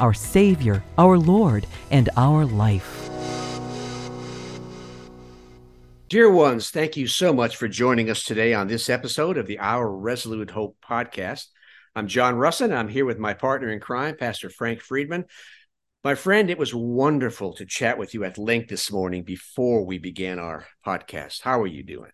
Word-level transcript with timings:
our 0.00 0.14
Savior, 0.14 0.82
our 0.98 1.18
Lord, 1.18 1.66
and 1.90 2.08
our 2.16 2.44
life. 2.44 3.08
Dear 6.08 6.28
ones, 6.28 6.70
thank 6.70 6.96
you 6.96 7.06
so 7.06 7.32
much 7.32 7.56
for 7.56 7.68
joining 7.68 8.10
us 8.10 8.24
today 8.24 8.52
on 8.52 8.66
this 8.66 8.90
episode 8.90 9.38
of 9.38 9.46
the 9.46 9.60
Our 9.60 9.88
Resolute 9.88 10.50
Hope 10.50 10.76
podcast. 10.84 11.46
I'm 11.94 12.08
John 12.08 12.34
Russin. 12.34 12.74
I'm 12.74 12.88
here 12.88 13.04
with 13.04 13.18
my 13.18 13.34
partner 13.34 13.68
in 13.68 13.78
crime, 13.78 14.16
Pastor 14.16 14.50
Frank 14.50 14.80
Friedmann. 14.80 15.26
My 16.02 16.16
friend, 16.16 16.50
it 16.50 16.58
was 16.58 16.74
wonderful 16.74 17.52
to 17.54 17.66
chat 17.66 17.98
with 17.98 18.14
you 18.14 18.24
at 18.24 18.38
length 18.38 18.70
this 18.70 18.90
morning 18.90 19.22
before 19.22 19.84
we 19.84 19.98
began 19.98 20.38
our 20.38 20.66
podcast. 20.84 21.42
How 21.42 21.60
are 21.60 21.66
you 21.66 21.84
doing? 21.84 22.10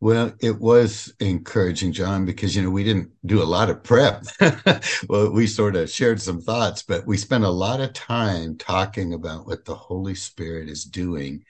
Well, 0.00 0.32
it 0.40 0.60
was 0.60 1.12
encouraging, 1.18 1.92
John, 1.92 2.24
because 2.24 2.54
you 2.54 2.62
know 2.62 2.70
we 2.70 2.84
didn't 2.84 3.10
do 3.26 3.42
a 3.42 3.44
lot 3.44 3.68
of 3.68 3.82
prep. 3.82 4.24
well, 5.08 5.32
we 5.32 5.48
sort 5.48 5.74
of 5.74 5.90
shared 5.90 6.22
some 6.22 6.40
thoughts, 6.40 6.84
but 6.84 7.04
we 7.04 7.16
spent 7.16 7.42
a 7.42 7.50
lot 7.50 7.80
of 7.80 7.94
time 7.94 8.56
talking 8.56 9.12
about 9.12 9.46
what 9.46 9.64
the 9.64 9.74
Holy 9.74 10.14
Spirit 10.14 10.68
is 10.68 10.84
doing 10.84 11.42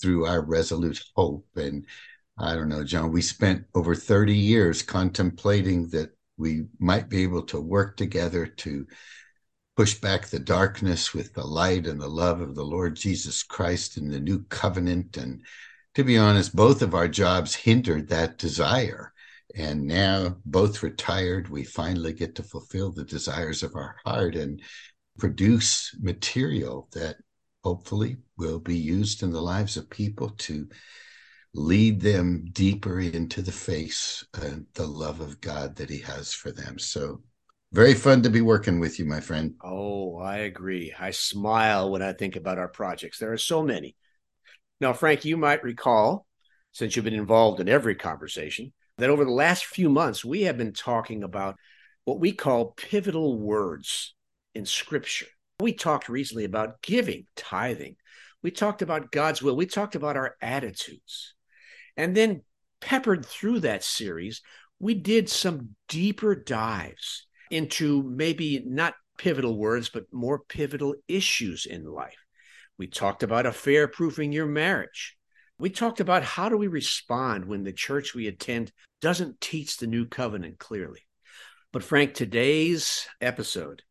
through 0.00 0.24
our 0.24 0.40
resolute 0.40 1.02
hope. 1.14 1.46
And 1.54 1.86
I 2.38 2.54
don't 2.54 2.70
know, 2.70 2.82
John, 2.82 3.12
we 3.12 3.20
spent 3.20 3.66
over 3.74 3.94
30 3.94 4.34
years 4.34 4.82
contemplating 4.82 5.88
that 5.88 6.16
we 6.38 6.64
might 6.78 7.10
be 7.10 7.22
able 7.22 7.42
to 7.42 7.60
work 7.60 7.98
together 7.98 8.46
to 8.46 8.86
push 9.76 9.94
back 10.00 10.28
the 10.28 10.38
darkness 10.38 11.12
with 11.12 11.34
the 11.34 11.44
light 11.44 11.86
and 11.86 12.00
the 12.00 12.08
love 12.08 12.40
of 12.40 12.54
the 12.54 12.64
Lord 12.64 12.96
Jesus 12.96 13.42
Christ 13.42 13.98
in 13.98 14.08
the 14.08 14.20
new 14.20 14.44
covenant 14.44 15.18
and 15.18 15.42
to 15.94 16.04
be 16.04 16.16
honest, 16.18 16.54
both 16.56 16.82
of 16.82 16.94
our 16.94 17.08
jobs 17.08 17.54
hindered 17.54 18.08
that 18.08 18.38
desire. 18.38 19.12
And 19.54 19.86
now, 19.86 20.36
both 20.46 20.82
retired, 20.82 21.48
we 21.48 21.64
finally 21.64 22.14
get 22.14 22.34
to 22.36 22.42
fulfill 22.42 22.90
the 22.90 23.04
desires 23.04 23.62
of 23.62 23.76
our 23.76 23.96
heart 24.04 24.34
and 24.34 24.62
produce 25.18 25.94
material 26.00 26.88
that 26.92 27.16
hopefully 27.62 28.16
will 28.38 28.58
be 28.58 28.76
used 28.76 29.22
in 29.22 29.30
the 29.30 29.42
lives 29.42 29.76
of 29.76 29.90
people 29.90 30.30
to 30.30 30.68
lead 31.54 32.00
them 32.00 32.46
deeper 32.52 32.98
into 32.98 33.42
the 33.42 33.52
face 33.52 34.24
and 34.42 34.66
the 34.72 34.86
love 34.86 35.20
of 35.20 35.40
God 35.40 35.76
that 35.76 35.90
He 35.90 35.98
has 35.98 36.32
for 36.32 36.50
them. 36.50 36.78
So, 36.78 37.20
very 37.72 37.94
fun 37.94 38.22
to 38.22 38.30
be 38.30 38.40
working 38.40 38.80
with 38.80 38.98
you, 38.98 39.04
my 39.04 39.20
friend. 39.20 39.54
Oh, 39.62 40.18
I 40.18 40.38
agree. 40.38 40.94
I 40.98 41.10
smile 41.10 41.90
when 41.90 42.02
I 42.02 42.12
think 42.12 42.36
about 42.36 42.58
our 42.58 42.68
projects. 42.68 43.18
There 43.18 43.32
are 43.32 43.38
so 43.38 43.62
many. 43.62 43.96
Now, 44.82 44.92
Frank, 44.92 45.24
you 45.24 45.36
might 45.36 45.62
recall, 45.62 46.26
since 46.72 46.96
you've 46.96 47.04
been 47.04 47.14
involved 47.14 47.60
in 47.60 47.68
every 47.68 47.94
conversation, 47.94 48.72
that 48.98 49.10
over 49.10 49.24
the 49.24 49.30
last 49.30 49.64
few 49.64 49.88
months, 49.88 50.24
we 50.24 50.42
have 50.42 50.58
been 50.58 50.72
talking 50.72 51.22
about 51.22 51.54
what 52.04 52.18
we 52.18 52.32
call 52.32 52.72
pivotal 52.72 53.38
words 53.38 54.12
in 54.56 54.66
Scripture. 54.66 55.28
We 55.60 55.72
talked 55.72 56.08
recently 56.08 56.42
about 56.42 56.82
giving, 56.82 57.26
tithing. 57.36 57.94
We 58.42 58.50
talked 58.50 58.82
about 58.82 59.12
God's 59.12 59.40
will. 59.40 59.54
We 59.54 59.66
talked 59.66 59.94
about 59.94 60.16
our 60.16 60.34
attitudes. 60.42 61.34
And 61.96 62.16
then, 62.16 62.42
peppered 62.80 63.24
through 63.24 63.60
that 63.60 63.84
series, 63.84 64.42
we 64.80 64.94
did 64.94 65.28
some 65.28 65.76
deeper 65.88 66.34
dives 66.34 67.28
into 67.52 68.02
maybe 68.02 68.64
not 68.66 68.94
pivotal 69.16 69.56
words, 69.56 69.90
but 69.90 70.12
more 70.12 70.40
pivotal 70.40 70.96
issues 71.06 71.66
in 71.66 71.84
life. 71.84 72.21
We 72.78 72.86
talked 72.86 73.22
about 73.22 73.46
affair 73.46 73.86
proofing 73.88 74.32
your 74.32 74.46
marriage. 74.46 75.16
We 75.58 75.70
talked 75.70 76.00
about 76.00 76.24
how 76.24 76.48
do 76.48 76.56
we 76.56 76.66
respond 76.66 77.44
when 77.44 77.62
the 77.62 77.72
church 77.72 78.14
we 78.14 78.26
attend 78.26 78.72
doesn't 79.00 79.40
teach 79.40 79.76
the 79.76 79.86
new 79.86 80.06
covenant 80.06 80.58
clearly. 80.58 81.00
But 81.72 81.84
Frank, 81.84 82.14
today's 82.14 83.06
episode 83.20 83.82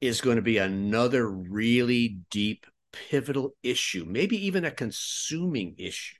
is 0.00 0.20
going 0.20 0.36
to 0.36 0.42
be 0.42 0.58
another 0.58 1.28
really 1.28 2.20
deep, 2.30 2.66
pivotal 2.92 3.54
issue, 3.62 4.04
maybe 4.06 4.46
even 4.46 4.64
a 4.64 4.70
consuming 4.70 5.74
issue 5.78 6.16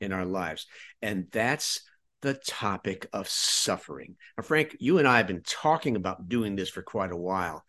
in 0.00 0.12
our 0.12 0.24
lives. 0.24 0.66
And 1.02 1.26
that's 1.30 1.80
the 2.22 2.34
topic 2.34 3.08
of 3.12 3.28
suffering. 3.28 4.16
Now, 4.36 4.42
Frank, 4.42 4.76
you 4.80 4.98
and 4.98 5.06
I 5.06 5.18
have 5.18 5.26
been 5.26 5.42
talking 5.42 5.96
about 5.96 6.28
doing 6.28 6.56
this 6.56 6.68
for 6.68 6.82
quite 6.82 7.12
a 7.12 7.16
while. 7.16 7.64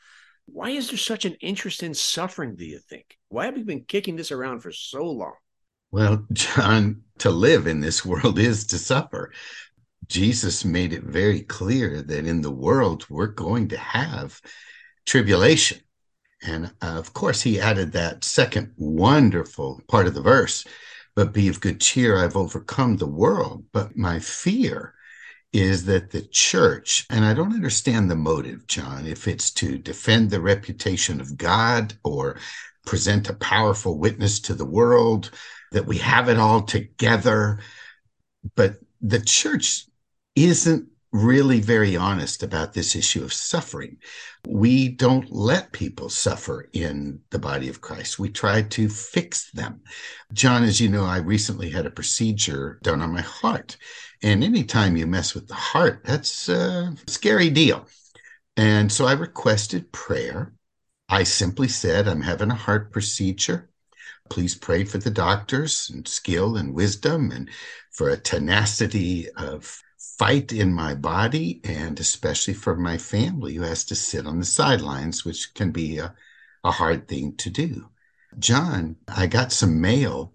Why 0.53 0.71
is 0.71 0.89
there 0.89 0.97
such 0.97 1.25
an 1.25 1.35
interest 1.41 1.83
in 1.83 1.93
suffering, 1.93 2.55
do 2.55 2.65
you 2.65 2.79
think? 2.79 3.17
Why 3.29 3.45
have 3.45 3.55
we 3.55 3.63
been 3.63 3.85
kicking 3.85 4.15
this 4.15 4.31
around 4.31 4.61
for 4.61 4.71
so 4.71 5.03
long? 5.05 5.35
Well, 5.91 6.25
John, 6.33 7.03
to 7.19 7.29
live 7.29 7.67
in 7.67 7.79
this 7.79 8.05
world 8.05 8.39
is 8.39 8.65
to 8.67 8.77
suffer. 8.77 9.31
Jesus 10.07 10.65
made 10.65 10.93
it 10.93 11.03
very 11.03 11.41
clear 11.41 12.01
that 12.01 12.25
in 12.25 12.41
the 12.41 12.51
world 12.51 13.05
we're 13.09 13.27
going 13.27 13.67
to 13.69 13.77
have 13.77 14.41
tribulation. 15.05 15.79
And 16.41 16.71
uh, 16.81 16.97
of 16.97 17.13
course, 17.13 17.41
he 17.41 17.59
added 17.59 17.91
that 17.91 18.23
second 18.23 18.73
wonderful 18.77 19.81
part 19.87 20.07
of 20.07 20.13
the 20.13 20.21
verse, 20.21 20.65
but 21.15 21.33
be 21.33 21.47
of 21.47 21.59
good 21.59 21.81
cheer, 21.81 22.17
I've 22.17 22.37
overcome 22.37 22.97
the 22.97 23.07
world. 23.07 23.65
But 23.71 23.95
my 23.95 24.19
fear 24.19 24.93
is 25.51 25.85
that 25.85 26.11
the 26.11 26.21
church, 26.21 27.05
and 27.09 27.25
I 27.25 27.33
don't 27.33 27.53
understand 27.53 28.09
the 28.09 28.15
motive, 28.15 28.67
John, 28.67 29.07
if 29.07 29.27
it's 29.27 29.51
to 29.51 29.77
defend 29.77 30.29
the 30.29 30.41
reputation 30.41 31.19
of 31.19 31.37
God 31.37 31.93
or 32.03 32.37
present 32.85 33.29
a 33.29 33.33
powerful 33.33 33.97
witness 33.97 34.39
to 34.41 34.53
the 34.53 34.65
world 34.65 35.31
that 35.71 35.85
we 35.85 35.97
have 35.97 36.29
it 36.29 36.37
all 36.37 36.61
together. 36.61 37.59
But 38.55 38.75
the 39.01 39.19
church 39.21 39.85
isn't 40.35 40.87
really 41.11 41.59
very 41.59 41.97
honest 41.97 42.43
about 42.43 42.73
this 42.73 42.95
issue 42.95 43.23
of 43.23 43.33
suffering. 43.33 43.97
We 44.47 44.89
don't 44.89 45.31
let 45.31 45.71
people 45.71 46.09
suffer 46.09 46.69
in 46.73 47.19
the 47.31 47.39
body 47.39 47.67
of 47.67 47.81
Christ. 47.81 48.19
We 48.19 48.29
try 48.29 48.61
to 48.61 48.89
fix 48.89 49.49
them. 49.51 49.81
John, 50.33 50.63
as 50.63 50.79
you 50.79 50.89
know, 50.89 51.05
I 51.05 51.17
recently 51.17 51.69
had 51.69 51.87
a 51.87 51.91
procedure 51.91 52.79
done 52.83 53.01
on 53.01 53.11
my 53.11 53.21
heart. 53.21 53.77
And 54.21 54.43
anytime 54.43 54.97
you 54.97 55.07
mess 55.07 55.33
with 55.33 55.47
the 55.47 55.53
heart, 55.55 56.01
that's 56.03 56.49
a 56.49 56.95
scary 57.07 57.49
deal. 57.49 57.87
And 58.57 58.91
so 58.91 59.05
I 59.05 59.13
requested 59.13 59.91
prayer. 59.93 60.53
I 61.07 61.23
simply 61.23 61.69
said, 61.69 62.07
I'm 62.07 62.21
having 62.21 62.51
a 62.51 62.55
heart 62.55 62.91
procedure. 62.91 63.69
Please 64.29 64.55
pray 64.55 64.83
for 64.83 64.97
the 64.97 65.09
doctors 65.09 65.89
and 65.89 66.07
skill 66.07 66.57
and 66.57 66.73
wisdom 66.73 67.31
and 67.31 67.49
for 67.91 68.09
a 68.09 68.17
tenacity 68.17 69.29
of 69.31 69.81
fight 70.17 70.51
in 70.51 70.73
my 70.73 70.93
body 70.93 71.61
and 71.63 71.99
especially 71.99 72.53
for 72.53 72.75
my 72.75 72.97
family 72.97 73.55
who 73.55 73.63
has 73.63 73.85
to 73.85 73.95
sit 73.95 74.27
on 74.27 74.39
the 74.39 74.45
sidelines, 74.45 75.25
which 75.25 75.53
can 75.53 75.71
be 75.71 75.97
a, 75.97 76.13
a 76.63 76.71
hard 76.71 77.07
thing 77.07 77.35
to 77.37 77.49
do. 77.49 77.89
John, 78.37 78.97
I 79.07 79.27
got 79.27 79.51
some 79.51 79.81
mail 79.81 80.33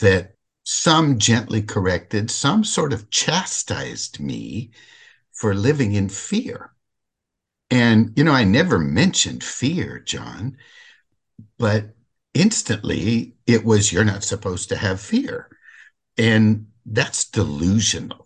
that 0.00 0.36
some 0.64 1.18
gently 1.18 1.62
corrected, 1.62 2.30
some 2.30 2.64
sort 2.64 2.92
of 2.92 3.10
chastised 3.10 4.20
me 4.20 4.70
for 5.32 5.54
living 5.54 5.92
in 5.92 6.08
fear. 6.08 6.72
And, 7.70 8.12
you 8.16 8.24
know, 8.24 8.32
I 8.32 8.44
never 8.44 8.78
mentioned 8.78 9.42
fear, 9.42 10.00
John, 10.00 10.56
but 11.58 11.94
instantly 12.34 13.36
it 13.46 13.64
was, 13.64 13.92
you're 13.92 14.04
not 14.04 14.24
supposed 14.24 14.68
to 14.70 14.76
have 14.76 15.00
fear. 15.00 15.48
And 16.16 16.66
that's 16.86 17.24
delusional 17.30 18.24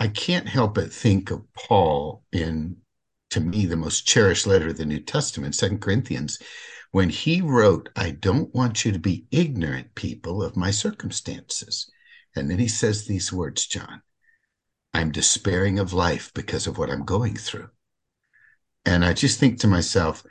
I 0.00 0.08
can't 0.08 0.48
help 0.48 0.74
but 0.74 0.90
think 0.90 1.30
of 1.30 1.42
Paul 1.52 2.24
in, 2.32 2.78
to 3.30 3.40
me, 3.40 3.66
the 3.66 3.76
most 3.76 4.06
cherished 4.06 4.46
letter 4.46 4.68
of 4.68 4.78
the 4.78 4.86
New 4.86 5.00
Testament, 5.00 5.54
Second 5.54 5.82
Corinthians, 5.82 6.38
when 6.90 7.08
he 7.08 7.40
wrote, 7.40 7.88
I 7.94 8.10
don't 8.10 8.54
want 8.54 8.84
you 8.84 8.92
to 8.92 8.98
be 8.98 9.26
ignorant, 9.30 9.94
people, 9.94 10.42
of 10.42 10.56
my 10.56 10.70
circumstances. 10.70 11.90
And 12.34 12.50
then 12.50 12.58
he 12.58 12.68
says 12.68 13.04
these 13.06 13.32
words, 13.32 13.66
John 13.66 14.02
I'm 14.92 15.12
despairing 15.12 15.78
of 15.78 15.92
life 15.92 16.32
because 16.34 16.66
of 16.66 16.76
what 16.78 16.90
I'm 16.90 17.04
going 17.04 17.36
through. 17.36 17.70
And 18.84 19.04
I 19.04 19.12
just 19.12 19.38
think 19.38 19.60
to 19.60 19.68
myself, 19.68 20.24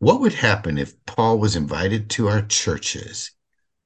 what 0.00 0.20
would 0.20 0.34
happen 0.34 0.78
if 0.78 1.04
Paul 1.06 1.38
was 1.38 1.54
invited 1.54 2.10
to 2.10 2.28
our 2.28 2.42
churches 2.42 3.30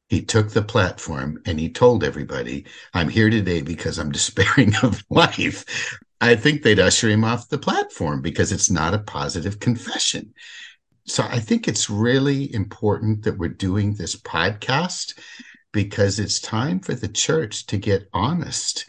he 0.09 0.23
took 0.23 0.51
the 0.51 0.63
platform 0.63 1.41
and 1.45 1.61
he 1.61 1.69
told 1.69 2.03
everybody, 2.03 2.65
I'm 2.95 3.09
here 3.09 3.31
today 3.31 3.63
because 3.63 3.99
I'm 3.99 4.13
despairing 4.13 4.75
of 4.83 5.05
life. 5.11 5.65
I 6.21 6.35
think 6.35 6.63
they'd 6.63 6.81
usher 6.81 7.09
him 7.09 7.25
off 7.25 7.49
the 7.49 7.59
platform 7.59 8.23
because 8.23 8.51
it's 8.51 8.71
not 8.71 8.95
a 8.95 8.99
positive 8.99 9.61
confession. 9.61 10.35
So 11.09 11.25
I 11.25 11.41
think 11.41 11.67
it's 11.67 11.89
really 11.89 12.55
important 12.55 13.23
that 13.25 13.39
we're 13.39 13.49
doing 13.49 13.95
this 13.95 14.15
podcast 14.15 15.19
because 15.73 16.19
it's 16.19 16.39
time 16.39 16.81
for 16.81 16.95
the 16.95 17.09
church 17.09 17.67
to 17.67 17.79
get 17.79 18.09
honest 18.13 18.89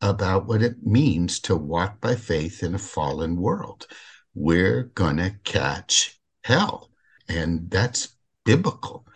about 0.00 0.46
what 0.46 0.62
it 0.62 0.86
means 0.86 1.40
to 1.40 1.56
walk 1.56 2.00
by 2.00 2.14
faith 2.14 2.62
in 2.62 2.74
a 2.74 2.78
fallen 2.78 3.36
world. 3.36 3.86
We're 4.34 4.84
going 4.94 5.16
to 5.16 5.34
catch 5.42 6.20
hell, 6.44 6.90
and 7.28 7.68
that's 7.70 8.16
biblical. 8.44 9.06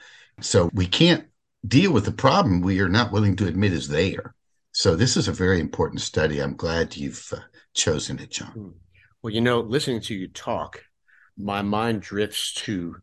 So 0.40 0.70
we 0.72 0.86
can't 0.86 1.26
deal 1.66 1.92
with 1.92 2.04
the 2.04 2.12
problem 2.12 2.62
we 2.62 2.80
are 2.80 2.88
not 2.88 3.12
willing 3.12 3.36
to 3.36 3.46
admit 3.46 3.72
is 3.72 3.86
there. 3.88 4.34
So 4.72 4.96
this 4.96 5.16
is 5.16 5.28
a 5.28 5.32
very 5.32 5.60
important 5.60 6.00
study. 6.00 6.40
I'm 6.40 6.56
glad 6.56 6.96
you've 6.96 7.32
uh, 7.32 7.40
chosen 7.74 8.18
it, 8.18 8.30
John. 8.30 8.52
Hmm. 8.52 8.68
Well, 9.22 9.32
you 9.32 9.40
know, 9.40 9.60
listening 9.60 10.00
to 10.02 10.14
you 10.14 10.28
talk, 10.28 10.82
my 11.36 11.62
mind 11.62 12.02
drifts 12.02 12.54
to 12.54 12.96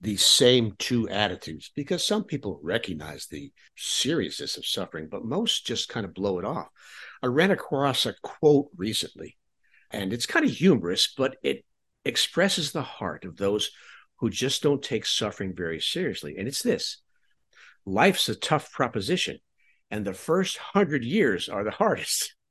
these 0.00 0.24
same 0.24 0.74
two 0.78 1.08
attitudes 1.08 1.70
because 1.74 2.06
some 2.06 2.24
people 2.24 2.60
recognize 2.62 3.26
the 3.26 3.52
seriousness 3.76 4.56
of 4.56 4.66
suffering, 4.66 5.08
but 5.10 5.24
most 5.24 5.66
just 5.66 5.88
kind 5.88 6.06
of 6.06 6.14
blow 6.14 6.38
it 6.38 6.44
off. 6.44 6.68
I 7.22 7.26
ran 7.26 7.50
across 7.50 8.06
a 8.06 8.14
quote 8.22 8.68
recently, 8.76 9.36
and 9.90 10.12
it's 10.12 10.26
kind 10.26 10.44
of 10.44 10.52
humorous, 10.52 11.12
but 11.16 11.36
it 11.42 11.64
expresses 12.04 12.70
the 12.70 12.82
heart 12.82 13.24
of 13.24 13.36
those 13.36 13.70
who 14.16 14.30
just 14.30 14.62
don't 14.62 14.82
take 14.82 15.04
suffering 15.04 15.54
very 15.54 15.80
seriously. 15.80 16.36
And 16.38 16.46
it's 16.46 16.62
this 16.62 16.98
life's 17.84 18.28
a 18.28 18.36
tough 18.36 18.70
proposition, 18.70 19.38
and 19.90 20.04
the 20.04 20.14
first 20.14 20.58
hundred 20.58 21.04
years 21.04 21.48
are 21.48 21.64
the 21.64 21.70
hardest. 21.70 22.34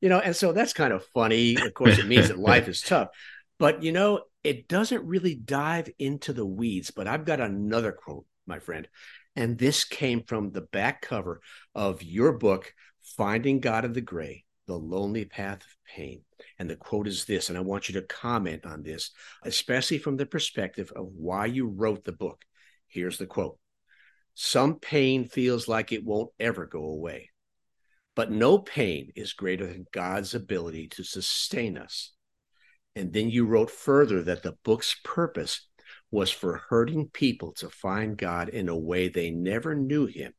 You 0.00 0.08
know, 0.08 0.20
and 0.20 0.36
so 0.36 0.52
that's 0.52 0.72
kind 0.72 0.92
of 0.92 1.04
funny. 1.06 1.56
Of 1.56 1.74
course, 1.74 1.98
it 1.98 2.06
means 2.06 2.28
that 2.28 2.38
life 2.38 2.68
is 2.68 2.80
tough, 2.80 3.08
but 3.58 3.82
you 3.82 3.90
know, 3.90 4.20
it 4.44 4.68
doesn't 4.68 5.06
really 5.06 5.34
dive 5.34 5.88
into 5.98 6.32
the 6.32 6.46
weeds. 6.46 6.90
But 6.90 7.08
I've 7.08 7.24
got 7.24 7.40
another 7.40 7.90
quote, 7.90 8.26
my 8.46 8.58
friend, 8.58 8.86
and 9.34 9.58
this 9.58 9.84
came 9.84 10.22
from 10.22 10.52
the 10.52 10.60
back 10.60 11.02
cover 11.02 11.40
of 11.74 12.02
your 12.02 12.32
book, 12.32 12.72
Finding 13.16 13.60
God 13.60 13.84
of 13.84 13.94
the 13.94 14.00
Gray 14.00 14.44
The 14.66 14.78
Lonely 14.78 15.24
Path 15.24 15.62
of 15.62 15.76
Pain. 15.86 16.22
And 16.58 16.70
the 16.70 16.76
quote 16.76 17.08
is 17.08 17.24
this, 17.24 17.48
and 17.48 17.58
I 17.58 17.62
want 17.62 17.88
you 17.88 17.94
to 18.00 18.06
comment 18.06 18.64
on 18.64 18.82
this, 18.82 19.10
especially 19.42 19.98
from 19.98 20.16
the 20.16 20.26
perspective 20.26 20.92
of 20.94 21.06
why 21.06 21.46
you 21.46 21.66
wrote 21.66 22.04
the 22.04 22.12
book. 22.12 22.44
Here's 22.86 23.18
the 23.18 23.26
quote 23.26 23.58
Some 24.34 24.78
pain 24.78 25.24
feels 25.24 25.68
like 25.68 25.90
it 25.90 26.04
won't 26.04 26.30
ever 26.38 26.66
go 26.66 26.84
away, 26.84 27.30
but 28.14 28.30
no 28.30 28.58
pain 28.58 29.10
is 29.16 29.32
greater 29.32 29.66
than 29.66 29.86
God's 29.92 30.34
ability 30.34 30.88
to 30.88 31.02
sustain 31.02 31.76
us. 31.76 32.12
And 32.96 33.12
then 33.12 33.28
you 33.30 33.44
wrote 33.44 33.70
further 33.70 34.22
that 34.22 34.42
the 34.42 34.56
book's 34.64 34.96
purpose 35.02 35.66
was 36.10 36.30
for 36.30 36.62
hurting 36.68 37.08
people 37.08 37.52
to 37.54 37.68
find 37.68 38.16
God 38.16 38.48
in 38.48 38.68
a 38.68 38.78
way 38.78 39.08
they 39.08 39.30
never 39.30 39.74
knew 39.74 40.06
him 40.06 40.32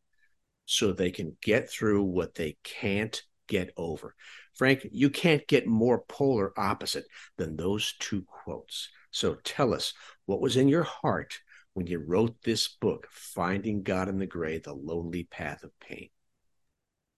so 0.65 0.91
they 0.91 1.11
can 1.11 1.35
get 1.41 1.69
through 1.69 2.03
what 2.03 2.35
they 2.35 2.57
can't 2.63 3.21
get 3.47 3.71
over. 3.77 4.15
Frank, 4.53 4.87
you 4.91 5.09
can't 5.09 5.45
get 5.47 5.67
more 5.67 6.03
polar 6.07 6.57
opposite 6.57 7.05
than 7.37 7.55
those 7.55 7.93
two 7.99 8.23
quotes. 8.23 8.89
So 9.11 9.35
tell 9.43 9.73
us 9.73 9.93
what 10.25 10.41
was 10.41 10.55
in 10.55 10.67
your 10.67 10.83
heart 10.83 11.39
when 11.73 11.87
you 11.87 11.99
wrote 11.99 12.41
this 12.41 12.69
book, 12.69 13.07
Finding 13.11 13.83
God 13.83 14.07
in 14.07 14.17
the 14.17 14.25
Gray, 14.25 14.59
The 14.59 14.73
Lonely 14.73 15.25
Path 15.25 15.63
of 15.63 15.77
Pain. 15.81 16.09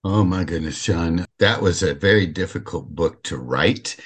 Oh 0.04 0.24
my 0.24 0.44
goodness, 0.44 0.84
John. 0.84 1.26
That 1.38 1.62
was 1.62 1.84
a 1.84 1.94
very 1.94 2.26
difficult 2.26 2.90
book 2.90 3.22
to 3.24 3.38
write 3.38 3.98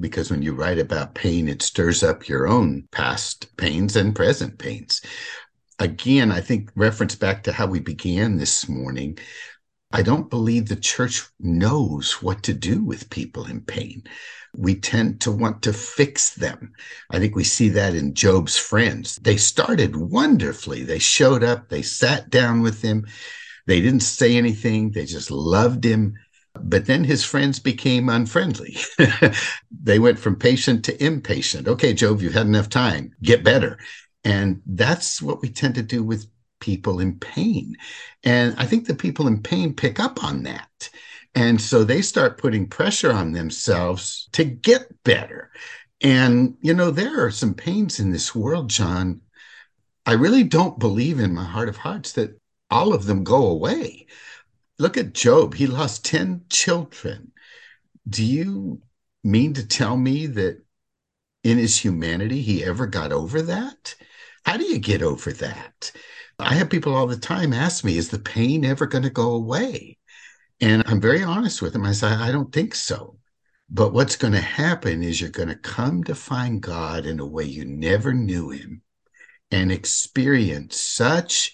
because 0.00 0.30
when 0.30 0.42
you 0.42 0.54
write 0.54 0.78
about 0.78 1.14
pain, 1.14 1.48
it 1.48 1.62
stirs 1.62 2.02
up 2.02 2.28
your 2.28 2.46
own 2.46 2.88
past 2.92 3.56
pains 3.56 3.96
and 3.96 4.14
present 4.14 4.58
pains. 4.58 5.00
Again, 5.78 6.32
I 6.32 6.40
think 6.40 6.70
reference 6.74 7.14
back 7.14 7.42
to 7.44 7.52
how 7.52 7.66
we 7.66 7.80
began 7.80 8.36
this 8.36 8.68
morning. 8.68 9.18
I 9.90 10.02
don't 10.02 10.28
believe 10.28 10.68
the 10.68 10.76
church 10.76 11.24
knows 11.40 12.22
what 12.22 12.42
to 12.42 12.52
do 12.52 12.84
with 12.84 13.10
people 13.10 13.46
in 13.46 13.62
pain. 13.62 14.02
We 14.56 14.74
tend 14.74 15.20
to 15.22 15.32
want 15.32 15.62
to 15.62 15.72
fix 15.72 16.34
them. 16.34 16.72
I 17.10 17.18
think 17.18 17.34
we 17.34 17.44
see 17.44 17.68
that 17.70 17.94
in 17.94 18.14
Job's 18.14 18.58
friends. 18.58 19.16
They 19.16 19.36
started 19.36 19.96
wonderfully. 19.96 20.82
They 20.82 20.98
showed 20.98 21.42
up, 21.42 21.68
they 21.68 21.82
sat 21.82 22.28
down 22.28 22.60
with 22.60 22.82
him, 22.82 23.06
they 23.66 23.80
didn't 23.80 24.00
say 24.00 24.36
anything, 24.36 24.90
they 24.90 25.04
just 25.04 25.30
loved 25.30 25.84
him. 25.84 26.14
But 26.54 26.86
then 26.86 27.04
his 27.04 27.24
friends 27.24 27.58
became 27.58 28.08
unfriendly. 28.08 28.76
they 29.70 29.98
went 29.98 30.18
from 30.18 30.36
patient 30.36 30.84
to 30.86 31.04
impatient. 31.04 31.68
Okay, 31.68 31.92
Job, 31.92 32.20
you've 32.20 32.34
had 32.34 32.46
enough 32.46 32.68
time. 32.68 33.14
Get 33.22 33.44
better. 33.44 33.78
And 34.24 34.60
that's 34.66 35.22
what 35.22 35.40
we 35.40 35.48
tend 35.48 35.74
to 35.76 35.82
do 35.82 36.02
with 36.02 36.26
people 36.60 37.00
in 37.00 37.18
pain. 37.18 37.76
And 38.24 38.54
I 38.58 38.66
think 38.66 38.86
the 38.86 38.94
people 38.94 39.26
in 39.26 39.42
pain 39.42 39.74
pick 39.74 40.00
up 40.00 40.24
on 40.24 40.42
that. 40.42 40.90
And 41.34 41.60
so 41.60 41.84
they 41.84 42.02
start 42.02 42.38
putting 42.38 42.66
pressure 42.66 43.12
on 43.12 43.32
themselves 43.32 44.28
to 44.32 44.44
get 44.44 45.02
better. 45.04 45.50
And, 46.00 46.56
you 46.60 46.74
know, 46.74 46.90
there 46.90 47.24
are 47.24 47.30
some 47.30 47.54
pains 47.54 48.00
in 48.00 48.10
this 48.10 48.34
world, 48.34 48.70
John. 48.70 49.20
I 50.06 50.12
really 50.12 50.44
don't 50.44 50.78
believe 50.78 51.20
in 51.20 51.34
my 51.34 51.44
heart 51.44 51.68
of 51.68 51.76
hearts 51.76 52.12
that 52.12 52.38
all 52.70 52.94
of 52.94 53.06
them 53.06 53.24
go 53.24 53.46
away. 53.46 54.06
Look 54.78 54.96
at 54.96 55.14
Job. 55.14 55.54
He 55.54 55.66
lost 55.66 56.04
10 56.04 56.44
children. 56.48 57.32
Do 58.08 58.24
you 58.24 58.80
mean 59.24 59.54
to 59.54 59.66
tell 59.66 59.96
me 59.96 60.26
that 60.26 60.62
in 61.42 61.58
his 61.58 61.76
humanity 61.76 62.42
he 62.42 62.64
ever 62.64 62.86
got 62.86 63.12
over 63.12 63.42
that? 63.42 63.94
How 64.44 64.56
do 64.56 64.64
you 64.64 64.78
get 64.78 65.02
over 65.02 65.32
that? 65.32 65.92
I 66.38 66.54
have 66.54 66.70
people 66.70 66.94
all 66.94 67.06
the 67.06 67.16
time 67.16 67.52
ask 67.52 67.84
me, 67.84 67.98
is 67.98 68.08
the 68.08 68.18
pain 68.18 68.64
ever 68.64 68.86
going 68.86 69.02
to 69.04 69.10
go 69.10 69.32
away? 69.32 69.98
And 70.60 70.82
I'm 70.86 71.00
very 71.00 71.22
honest 71.22 71.60
with 71.60 71.72
them. 71.72 71.84
I 71.84 71.92
say, 71.92 72.08
I 72.08 72.30
don't 72.30 72.52
think 72.52 72.74
so. 72.74 73.18
But 73.70 73.92
what's 73.92 74.16
going 74.16 74.32
to 74.32 74.40
happen 74.40 75.02
is 75.02 75.20
you're 75.20 75.30
going 75.30 75.48
to 75.48 75.56
come 75.56 76.04
to 76.04 76.14
find 76.14 76.62
God 76.62 77.04
in 77.04 77.20
a 77.20 77.26
way 77.26 77.44
you 77.44 77.64
never 77.64 78.14
knew 78.14 78.50
him 78.50 78.82
and 79.50 79.70
experience 79.70 80.80
such 80.80 81.52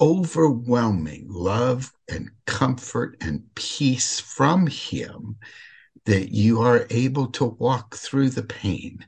overwhelming 0.00 1.26
love 1.28 1.92
and 2.08 2.30
comfort 2.46 3.16
and 3.20 3.42
peace 3.54 4.20
from 4.20 4.66
Him 4.66 5.36
that 6.04 6.30
you 6.30 6.60
are 6.62 6.86
able 6.90 7.26
to 7.28 7.44
walk 7.44 7.94
through 7.96 8.30
the 8.30 8.42
pain, 8.42 9.04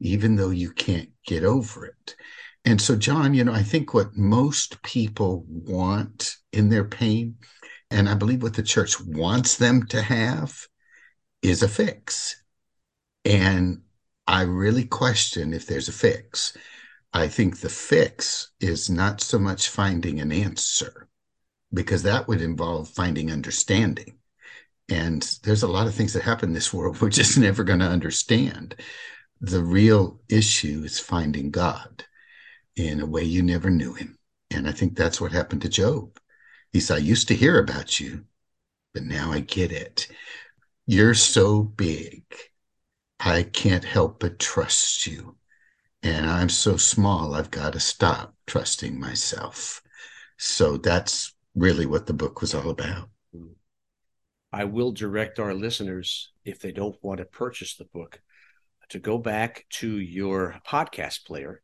even 0.00 0.36
though 0.36 0.50
you 0.50 0.70
can't 0.70 1.10
get 1.26 1.44
over 1.44 1.86
it. 1.86 2.16
And 2.64 2.80
so, 2.80 2.96
John, 2.96 3.34
you 3.34 3.44
know, 3.44 3.52
I 3.52 3.62
think 3.62 3.92
what 3.92 4.16
most 4.16 4.82
people 4.82 5.44
want 5.48 6.36
in 6.52 6.68
their 6.68 6.84
pain, 6.84 7.36
and 7.90 8.08
I 8.08 8.14
believe 8.14 8.42
what 8.42 8.54
the 8.54 8.62
church 8.62 9.00
wants 9.00 9.56
them 9.56 9.86
to 9.86 10.02
have, 10.02 10.66
is 11.42 11.62
a 11.62 11.68
fix. 11.68 12.42
And 13.24 13.82
I 14.26 14.42
really 14.42 14.84
question 14.84 15.54
if 15.54 15.66
there's 15.66 15.88
a 15.88 15.92
fix. 15.92 16.56
I 17.12 17.28
think 17.28 17.60
the 17.60 17.68
fix 17.68 18.50
is 18.60 18.90
not 18.90 19.20
so 19.20 19.38
much 19.38 19.68
finding 19.68 20.20
an 20.20 20.32
answer, 20.32 21.08
because 21.72 22.02
that 22.02 22.28
would 22.28 22.42
involve 22.42 22.88
finding 22.88 23.32
understanding. 23.32 24.18
And 24.88 25.22
there's 25.42 25.62
a 25.62 25.68
lot 25.68 25.86
of 25.86 25.94
things 25.94 26.12
that 26.14 26.22
happen 26.22 26.50
in 26.50 26.54
this 26.54 26.72
world 26.72 27.00
we're 27.00 27.10
just 27.10 27.38
never 27.38 27.64
going 27.64 27.80
to 27.80 27.86
understand. 27.86 28.76
The 29.40 29.62
real 29.62 30.20
issue 30.28 30.82
is 30.84 30.98
finding 30.98 31.50
God 31.50 32.04
in 32.76 33.00
a 33.00 33.06
way 33.06 33.22
you 33.24 33.42
never 33.42 33.70
knew 33.70 33.94
him. 33.94 34.18
And 34.50 34.68
I 34.68 34.72
think 34.72 34.96
that's 34.96 35.20
what 35.20 35.32
happened 35.32 35.62
to 35.62 35.68
Job. 35.68 36.18
He 36.72 36.80
said, 36.80 36.96
I 36.96 37.00
used 37.00 37.28
to 37.28 37.34
hear 37.34 37.58
about 37.58 38.00
you, 38.00 38.24
but 38.94 39.04
now 39.04 39.32
I 39.32 39.40
get 39.40 39.72
it. 39.72 40.08
You're 40.86 41.14
so 41.14 41.62
big. 41.62 42.24
I 43.20 43.42
can't 43.44 43.84
help 43.84 44.20
but 44.20 44.38
trust 44.38 45.06
you. 45.06 45.37
And 46.02 46.26
I'm 46.26 46.48
so 46.48 46.76
small, 46.76 47.34
I've 47.34 47.50
got 47.50 47.72
to 47.72 47.80
stop 47.80 48.34
trusting 48.46 48.98
myself. 48.98 49.82
So 50.36 50.76
that's 50.76 51.34
really 51.54 51.86
what 51.86 52.06
the 52.06 52.14
book 52.14 52.40
was 52.40 52.54
all 52.54 52.70
about. 52.70 53.08
I 54.52 54.64
will 54.64 54.92
direct 54.92 55.38
our 55.38 55.52
listeners, 55.52 56.32
if 56.44 56.60
they 56.60 56.72
don't 56.72 56.96
want 57.02 57.18
to 57.18 57.26
purchase 57.26 57.76
the 57.76 57.84
book, 57.84 58.20
to 58.90 58.98
go 58.98 59.18
back 59.18 59.66
to 59.70 59.98
your 59.98 60.56
podcast 60.66 61.26
player 61.26 61.62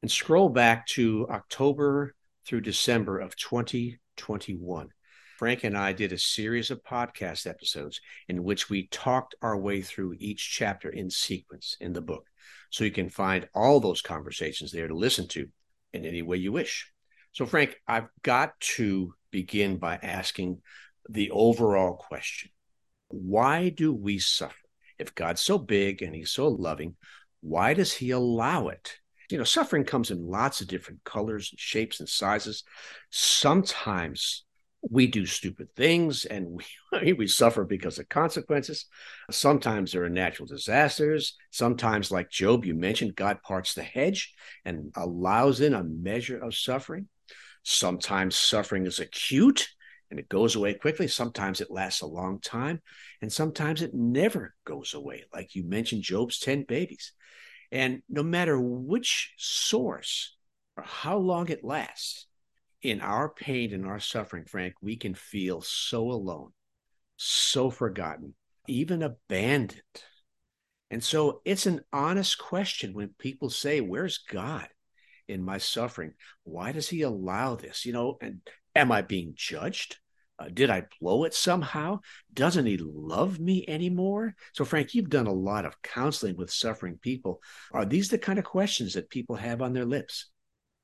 and 0.00 0.10
scroll 0.10 0.48
back 0.48 0.86
to 0.86 1.26
October 1.28 2.14
through 2.46 2.62
December 2.62 3.18
of 3.18 3.36
2021. 3.36 4.88
Frank 5.36 5.64
and 5.64 5.76
I 5.76 5.92
did 5.92 6.12
a 6.12 6.18
series 6.18 6.70
of 6.70 6.82
podcast 6.82 7.46
episodes 7.46 8.00
in 8.28 8.42
which 8.42 8.70
we 8.70 8.86
talked 8.86 9.34
our 9.42 9.56
way 9.56 9.82
through 9.82 10.14
each 10.18 10.50
chapter 10.50 10.88
in 10.88 11.10
sequence 11.10 11.76
in 11.80 11.92
the 11.92 12.00
book. 12.00 12.26
So 12.70 12.84
you 12.84 12.90
can 12.90 13.08
find 13.08 13.48
all 13.54 13.80
those 13.80 14.02
conversations 14.02 14.72
there 14.72 14.88
to 14.88 14.94
listen 14.94 15.28
to 15.28 15.48
in 15.92 16.04
any 16.04 16.22
way 16.22 16.36
you 16.38 16.52
wish. 16.52 16.90
So, 17.32 17.44
Frank, 17.44 17.76
I've 17.86 18.08
got 18.22 18.58
to 18.60 19.12
begin 19.30 19.76
by 19.76 19.96
asking 19.96 20.62
the 21.08 21.30
overall 21.30 21.94
question 21.96 22.50
Why 23.08 23.68
do 23.68 23.92
we 23.92 24.18
suffer? 24.18 24.54
If 24.98 25.14
God's 25.14 25.42
so 25.42 25.58
big 25.58 26.00
and 26.00 26.14
He's 26.14 26.30
so 26.30 26.48
loving, 26.48 26.96
why 27.42 27.74
does 27.74 27.92
He 27.92 28.10
allow 28.12 28.68
it? 28.68 28.98
You 29.30 29.36
know, 29.36 29.44
suffering 29.44 29.84
comes 29.84 30.10
in 30.10 30.26
lots 30.26 30.62
of 30.62 30.68
different 30.68 31.04
colors 31.04 31.50
and 31.50 31.60
shapes 31.60 32.00
and 32.00 32.08
sizes. 32.08 32.64
Sometimes 33.10 34.45
we 34.82 35.06
do 35.06 35.26
stupid 35.26 35.68
things 35.74 36.24
and 36.24 36.60
we, 36.92 37.12
we 37.14 37.26
suffer 37.26 37.64
because 37.64 37.98
of 37.98 38.08
consequences. 38.08 38.86
Sometimes 39.30 39.92
there 39.92 40.04
are 40.04 40.10
natural 40.10 40.46
disasters. 40.46 41.36
Sometimes, 41.50 42.10
like 42.10 42.30
Job, 42.30 42.64
you 42.64 42.74
mentioned, 42.74 43.16
God 43.16 43.42
parts 43.42 43.74
the 43.74 43.82
hedge 43.82 44.34
and 44.64 44.92
allows 44.96 45.60
in 45.60 45.74
a 45.74 45.84
measure 45.84 46.38
of 46.38 46.54
suffering. 46.54 47.08
Sometimes 47.62 48.36
suffering 48.36 48.86
is 48.86 49.00
acute 49.00 49.68
and 50.10 50.20
it 50.20 50.28
goes 50.28 50.54
away 50.54 50.74
quickly. 50.74 51.08
Sometimes 51.08 51.60
it 51.60 51.70
lasts 51.70 52.00
a 52.00 52.06
long 52.06 52.40
time, 52.40 52.80
and 53.20 53.32
sometimes 53.32 53.82
it 53.82 53.92
never 53.92 54.54
goes 54.64 54.94
away. 54.94 55.24
Like 55.34 55.54
you 55.54 55.64
mentioned, 55.64 56.02
Job's 56.02 56.38
10 56.38 56.64
babies. 56.64 57.12
And 57.72 58.02
no 58.08 58.22
matter 58.22 58.58
which 58.60 59.34
source 59.36 60.36
or 60.76 60.84
how 60.84 61.18
long 61.18 61.48
it 61.48 61.64
lasts, 61.64 62.26
in 62.82 63.00
our 63.00 63.28
pain 63.28 63.72
and 63.72 63.86
our 63.86 64.00
suffering, 64.00 64.44
Frank, 64.44 64.74
we 64.80 64.96
can 64.96 65.14
feel 65.14 65.60
so 65.60 66.10
alone, 66.10 66.52
so 67.16 67.70
forgotten, 67.70 68.34
even 68.68 69.02
abandoned. 69.02 69.82
And 70.90 71.02
so 71.02 71.40
it's 71.44 71.66
an 71.66 71.80
honest 71.92 72.38
question 72.38 72.94
when 72.94 73.14
people 73.18 73.50
say, 73.50 73.80
Where's 73.80 74.18
God 74.18 74.68
in 75.26 75.42
my 75.42 75.58
suffering? 75.58 76.12
Why 76.44 76.72
does 76.72 76.88
He 76.88 77.02
allow 77.02 77.56
this? 77.56 77.84
You 77.84 77.92
know, 77.92 78.18
and 78.20 78.40
am 78.74 78.92
I 78.92 79.02
being 79.02 79.32
judged? 79.34 79.98
Uh, 80.38 80.48
did 80.52 80.68
I 80.68 80.84
blow 81.00 81.24
it 81.24 81.32
somehow? 81.32 82.00
Doesn't 82.32 82.66
he 82.66 82.76
love 82.78 83.40
me 83.40 83.64
anymore? 83.66 84.34
So, 84.52 84.66
Frank, 84.66 84.94
you've 84.94 85.08
done 85.08 85.26
a 85.26 85.32
lot 85.32 85.64
of 85.64 85.80
counseling 85.80 86.36
with 86.36 86.52
suffering 86.52 86.98
people. 87.00 87.40
Are 87.72 87.86
these 87.86 88.10
the 88.10 88.18
kind 88.18 88.38
of 88.38 88.44
questions 88.44 88.92
that 88.94 89.08
people 89.08 89.36
have 89.36 89.62
on 89.62 89.72
their 89.72 89.86
lips? 89.86 90.28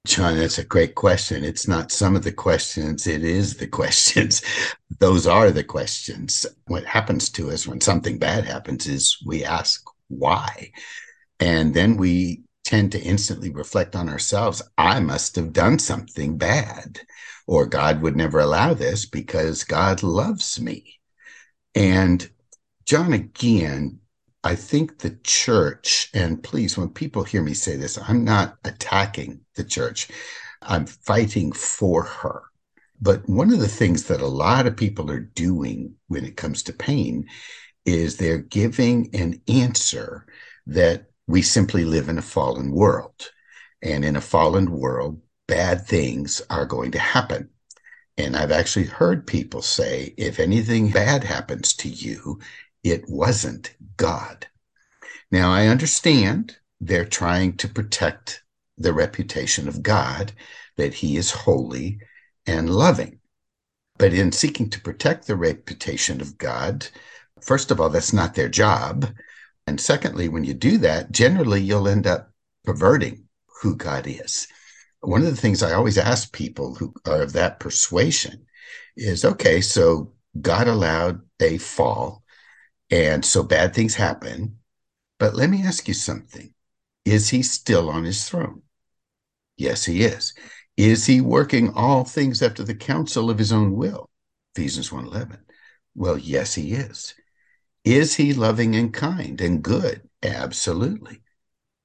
John, 0.05 0.37
that's 0.37 0.59
a 0.59 0.65
great 0.65 0.97
question. 0.97 1.45
It's 1.45 1.69
not 1.69 1.93
some 1.93 2.17
of 2.17 2.25
the 2.25 2.33
questions, 2.33 3.07
it 3.07 3.23
is 3.23 3.57
the 3.57 3.69
questions. 3.69 4.43
Those 4.99 5.29
are 5.29 5.53
the 5.53 5.63
questions. 5.63 6.45
What 6.67 6.85
happens 6.85 7.31
to 7.31 7.51
us 7.51 7.69
when 7.69 7.81
something 7.81 8.19
bad 8.19 8.45
happens 8.45 8.89
is 8.89 9.17
we 9.25 9.45
ask 9.45 9.85
why. 10.09 10.73
And 11.39 11.73
then 11.73 11.97
we 11.97 12.43
tend 12.65 12.93
to 12.93 13.01
instantly 13.01 13.51
reflect 13.51 13.95
on 13.95 14.09
ourselves. 14.09 14.61
I 14.77 14.99
must 14.99 15.37
have 15.37 15.53
done 15.53 15.79
something 15.79 16.37
bad, 16.37 17.01
or 17.47 17.67
God 17.67 18.03
would 18.03 18.17
never 18.17 18.41
allow 18.41 18.75
this 18.75 19.07
because 19.07 19.63
God 19.63 20.03
loves 20.03 20.61
me. 20.61 21.01
And 21.77 22.29
John, 22.87 23.13
again, 23.13 24.01
I 24.45 24.57
think 24.57 24.99
the 24.99 25.19
church, 25.23 26.11
and 26.15 26.43
please, 26.43 26.77
when 26.77 26.89
people 26.89 27.23
hear 27.23 27.43
me 27.43 27.55
say 27.55 27.77
this, 27.77 27.99
I'm 27.99 28.25
not 28.25 28.59
attacking 28.65 29.41
the 29.55 29.65
church. 29.65 30.09
I'm 30.63 30.87
fighting 30.87 31.53
for 31.53 32.03
her. 32.03 32.43
But 33.01 33.29
one 33.29 33.53
of 33.53 33.59
the 33.61 33.69
things 33.69 34.05
that 34.05 34.21
a 34.21 34.27
lot 34.27 34.67
of 34.67 34.77
people 34.77 35.11
are 35.11 35.21
doing 35.21 35.95
when 36.09 36.25
it 36.25 36.37
comes 36.37 36.63
to 36.65 36.73
pain 36.73 37.29
is 37.85 38.17
they're 38.17 38.39
giving 38.39 39.15
an 39.15 39.41
answer 39.49 40.27
that 40.67 41.07
we 41.27 41.43
simply 41.43 41.85
live 41.85 42.09
in 42.09 42.19
a 42.19 42.23
fallen 42.23 42.71
world. 42.71 43.31
And 43.83 44.05
in 44.05 44.15
a 44.15 44.21
fallen 44.21 44.71
world, 44.71 45.21
bad 45.49 45.87
things 45.87 46.41
are 46.51 46.67
going 46.67 46.93
to 46.93 46.99
happen. 47.01 47.49
And 48.17 48.37
I've 48.37 48.53
actually 48.53 48.87
heard 48.87 49.27
people 49.27 49.63
say 49.63 50.15
if 50.17 50.39
anything 50.39 50.91
bad 50.91 51.25
happens 51.25 51.73
to 51.75 51.89
you, 51.89 52.39
it 52.83 53.05
wasn't 53.09 53.75
God. 53.97 54.47
Now, 55.31 55.53
I 55.53 55.67
understand 55.67 56.57
they're 56.81 57.05
trying 57.05 57.57
to 57.59 57.69
protect 57.69 58.43
the 58.77 58.93
reputation 58.93 59.69
of 59.69 59.83
God, 59.83 60.33
that 60.77 60.95
he 60.95 61.17
is 61.17 61.31
holy 61.31 62.01
and 62.47 62.69
loving. 62.69 63.21
But 63.99 64.13
in 64.13 64.33
seeking 64.33 64.71
to 64.71 64.81
protect 64.81 65.27
the 65.27 65.37
reputation 65.37 66.21
of 66.21 66.39
God, 66.39 66.89
first 67.41 67.71
of 67.71 67.81
all, 67.81 67.89
that's 67.89 68.13
not 68.13 68.35
their 68.35 68.49
job. 68.49 69.07
And 69.67 69.81
secondly, 69.81 70.29
when 70.29 70.45
you 70.45 70.55
do 70.55 70.79
that, 70.79 71.13
generally 71.13 71.61
you'll 71.61 71.89
end 71.89 72.07
up 72.07 72.33
perverting 72.65 73.25
who 73.61 73.77
God 73.77 74.07
is. 74.07 74.49
One 75.01 75.23
of 75.23 75.31
the 75.31 75.41
things 75.41 75.63
I 75.63 75.73
always 75.73 75.99
ask 75.99 76.33
people 76.33 76.75
who 76.75 76.95
are 77.07 77.23
of 77.23 77.33
that 77.35 77.61
persuasion 77.61 78.47
is 78.97 79.25
okay, 79.25 79.61
so 79.61 80.13
God 80.41 80.69
allowed 80.69 81.21
a 81.41 81.59
fall 81.59 82.22
and 82.93 83.25
so 83.25 83.43
bad 83.43 83.75
things 83.75 83.97
happen. 83.97 84.59
But 85.19 85.35
let 85.35 85.51
me 85.51 85.65
ask 85.65 85.89
you 85.89 85.95
something. 85.95 86.55
Is 87.05 87.31
he 87.31 87.43
still 87.43 87.91
on 87.91 88.05
his 88.05 88.29
throne? 88.29 88.63
Yes, 89.57 89.85
he 89.85 90.03
is. 90.03 90.35
Is 90.77 91.07
he 91.07 91.21
working 91.21 91.73
all 91.75 92.05
things 92.05 92.43
after 92.43 92.63
the 92.63 92.75
counsel 92.75 93.31
of 93.31 93.39
his 93.39 93.53
own 93.53 93.75
will? 93.77 94.11
Ephesians 94.55 94.93
1:11. 94.93 95.41
Well, 95.95 96.19
yes, 96.19 96.55
he 96.55 96.75
is. 96.75 97.15
Is 97.85 98.15
he 98.17 98.35
loving 98.35 98.77
and 98.77 98.93
kind 98.93 99.41
and 99.41 99.63
good? 99.63 100.09
Absolutely. 100.23 101.23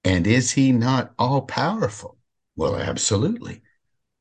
And 0.04 0.28
is 0.28 0.52
he 0.52 0.72
not 0.72 1.14
all 1.20 1.44
powerful? 1.44 2.18
Well, 2.56 2.76
absolutely. 2.78 3.64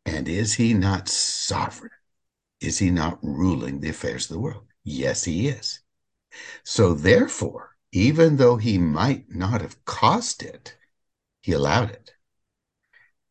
And 0.06 0.28
is 0.28 0.54
he 0.54 0.74
not 0.74 1.08
sovereign? 1.08 1.92
Is 2.60 2.78
he 2.78 2.90
not 2.90 3.18
ruling 3.22 3.80
the 3.80 3.90
affairs 3.90 4.26
of 4.26 4.34
the 4.34 4.40
world? 4.40 4.66
Yes, 4.84 5.24
he 5.24 5.48
is. 5.48 5.80
So 6.64 6.94
therefore, 6.94 7.76
even 7.92 8.36
though 8.36 8.56
he 8.56 8.78
might 8.78 9.26
not 9.34 9.60
have 9.60 9.84
caused 9.84 10.42
it, 10.42 10.76
he 11.42 11.52
allowed 11.52 11.90
it. 11.90 12.12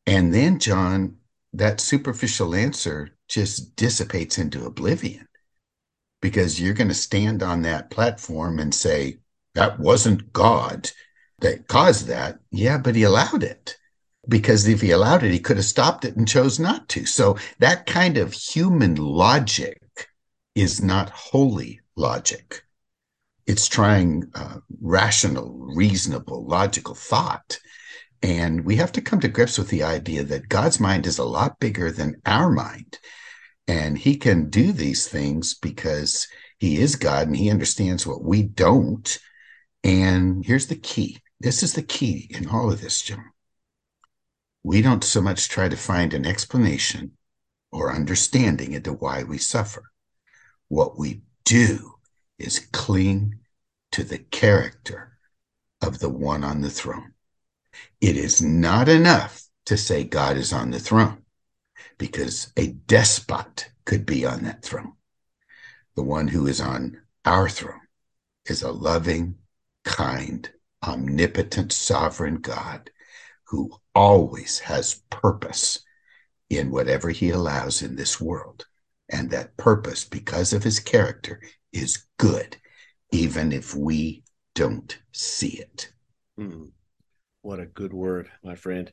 And 0.07 0.33
then, 0.33 0.59
John, 0.59 1.17
that 1.53 1.79
superficial 1.79 2.55
answer 2.55 3.11
just 3.27 3.75
dissipates 3.75 4.37
into 4.37 4.65
oblivion 4.65 5.27
because 6.21 6.59
you're 6.59 6.73
going 6.73 6.87
to 6.87 6.93
stand 6.93 7.43
on 7.43 7.61
that 7.63 7.89
platform 7.89 8.59
and 8.59 8.73
say, 8.73 9.19
that 9.53 9.79
wasn't 9.79 10.33
God 10.33 10.91
that 11.39 11.67
caused 11.67 12.07
that. 12.07 12.39
Yeah, 12.51 12.77
but 12.77 12.95
he 12.95 13.03
allowed 13.03 13.43
it 13.43 13.77
because 14.27 14.67
if 14.67 14.81
he 14.81 14.91
allowed 14.91 15.23
it, 15.23 15.31
he 15.31 15.39
could 15.39 15.57
have 15.57 15.65
stopped 15.65 16.05
it 16.05 16.15
and 16.15 16.27
chose 16.27 16.59
not 16.59 16.89
to. 16.89 17.05
So 17.05 17.37
that 17.59 17.85
kind 17.85 18.17
of 18.17 18.33
human 18.33 18.95
logic 18.95 19.81
is 20.55 20.81
not 20.81 21.09
holy 21.09 21.81
logic 21.95 22.64
it's 23.47 23.67
trying 23.67 24.23
uh, 24.33 24.57
rational, 24.81 25.53
reasonable, 25.75 26.45
logical 26.45 26.95
thought. 26.95 27.59
And 28.23 28.65
we 28.65 28.77
have 28.77 28.91
to 28.93 29.01
come 29.01 29.19
to 29.19 29.27
grips 29.27 29.57
with 29.57 29.69
the 29.69 29.83
idea 29.83 30.23
that 30.23 30.49
God's 30.49 30.79
mind 30.79 31.05
is 31.05 31.19
a 31.19 31.23
lot 31.23 31.59
bigger 31.59 31.91
than 31.91 32.21
our 32.25 32.49
mind. 32.49 32.97
And 33.67 33.97
he 33.97 34.17
can 34.17 34.49
do 34.49 34.71
these 34.71 35.07
things 35.07 35.53
because 35.53 36.27
he 36.57 36.77
is 36.77 36.95
God 36.95 37.27
and 37.27 37.37
he 37.37 37.51
understands 37.51 38.07
what 38.07 38.23
we 38.23 38.43
don't. 38.43 39.17
And 39.83 40.43
here's 40.45 40.67
the 40.67 40.75
key 40.75 41.19
this 41.39 41.61
is 41.61 41.73
the 41.73 41.83
key 41.83 42.27
in 42.31 42.47
all 42.47 42.71
of 42.71 42.81
this, 42.81 43.01
Jim. 43.01 43.31
We 44.63 44.81
don't 44.81 45.03
so 45.03 45.21
much 45.21 45.49
try 45.49 45.69
to 45.69 45.77
find 45.77 46.13
an 46.13 46.25
explanation 46.25 47.11
or 47.71 47.93
understanding 47.93 48.71
into 48.71 48.93
why 48.93 49.23
we 49.23 49.37
suffer. 49.37 49.83
What 50.69 50.97
we 50.97 51.21
do 51.43 51.94
is 52.37 52.59
cling 52.71 53.39
to 53.91 54.03
the 54.03 54.19
character 54.19 55.17
of 55.81 55.99
the 55.99 56.09
one 56.09 56.43
on 56.43 56.61
the 56.61 56.69
throne. 56.69 57.13
It 58.01 58.17
is 58.17 58.41
not 58.41 58.89
enough 58.89 59.43
to 59.65 59.77
say 59.77 60.03
God 60.03 60.37
is 60.37 60.53
on 60.53 60.71
the 60.71 60.79
throne 60.79 61.23
because 61.97 62.51
a 62.57 62.67
despot 62.67 63.69
could 63.85 64.05
be 64.05 64.25
on 64.25 64.43
that 64.43 64.63
throne. 64.63 64.93
The 65.95 66.03
one 66.03 66.27
who 66.27 66.47
is 66.47 66.59
on 66.59 67.01
our 67.23 67.49
throne 67.49 67.81
is 68.45 68.61
a 68.61 68.71
loving, 68.71 69.35
kind, 69.83 70.49
omnipotent, 70.83 71.71
sovereign 71.71 72.35
God 72.35 72.91
who 73.45 73.71
always 73.93 74.59
has 74.59 75.01
purpose 75.09 75.79
in 76.49 76.71
whatever 76.71 77.09
he 77.09 77.29
allows 77.29 77.81
in 77.81 77.95
this 77.95 78.19
world. 78.19 78.65
And 79.09 79.29
that 79.31 79.55
purpose, 79.57 80.03
because 80.03 80.51
of 80.51 80.63
his 80.63 80.79
character, 80.79 81.41
is 81.75 82.05
good, 82.17 82.57
even 83.11 83.51
if 83.51 83.75
we 83.75 84.23
don't 84.55 84.97
see 85.11 85.59
it. 85.59 85.91
Mm, 86.39 86.71
what 87.41 87.59
a 87.59 87.65
good 87.65 87.93
word, 87.93 88.29
my 88.43 88.55
friend. 88.55 88.91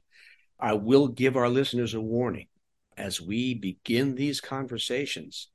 I 0.59 0.75
will 0.75 1.09
give 1.09 1.37
our 1.37 1.49
listeners 1.49 1.95
a 1.95 2.01
warning. 2.01 2.49
As 2.97 3.21
we 3.21 3.55
begin 3.55 4.15
these 4.15 4.41
conversations, 4.41 5.49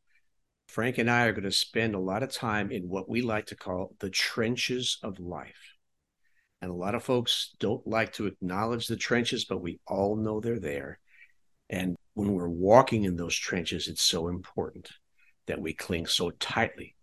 Frank 0.67 0.97
and 0.97 1.09
I 1.09 1.25
are 1.25 1.33
going 1.33 1.43
to 1.43 1.51
spend 1.51 1.95
a 1.95 1.99
lot 1.99 2.23
of 2.23 2.31
time 2.31 2.71
in 2.71 2.89
what 2.89 3.09
we 3.09 3.21
like 3.21 3.47
to 3.47 3.55
call 3.55 3.93
the 3.99 4.09
trenches 4.09 4.97
of 5.03 5.19
life. 5.19 5.75
And 6.61 6.71
a 6.71 6.75
lot 6.75 6.95
of 6.95 7.03
folks 7.03 7.53
don't 7.59 7.85
like 7.85 8.13
to 8.13 8.25
acknowledge 8.25 8.87
the 8.87 8.95
trenches, 8.95 9.45
but 9.45 9.61
we 9.61 9.79
all 9.85 10.15
know 10.15 10.39
they're 10.39 10.59
there. 10.59 10.99
And 11.69 11.95
when 12.15 12.33
we're 12.33 12.49
walking 12.49 13.03
in 13.03 13.15
those 13.15 13.35
trenches, 13.35 13.87
it's 13.87 14.01
so 14.01 14.29
important 14.29 14.89
that 15.45 15.61
we 15.61 15.73
cling 15.73 16.07
so 16.07 16.31
tightly 16.31 16.95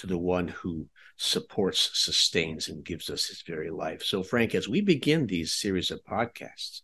to 0.00 0.06
the 0.06 0.18
one 0.18 0.48
who 0.48 0.86
supports, 1.16 1.90
sustains, 1.94 2.68
and 2.68 2.84
gives 2.84 3.10
us 3.10 3.26
his 3.26 3.42
very 3.42 3.70
life. 3.70 4.02
So, 4.02 4.22
Frank, 4.22 4.54
as 4.54 4.68
we 4.68 4.80
begin 4.80 5.26
these 5.26 5.52
series 5.54 5.90
of 5.90 6.04
podcasts, 6.04 6.82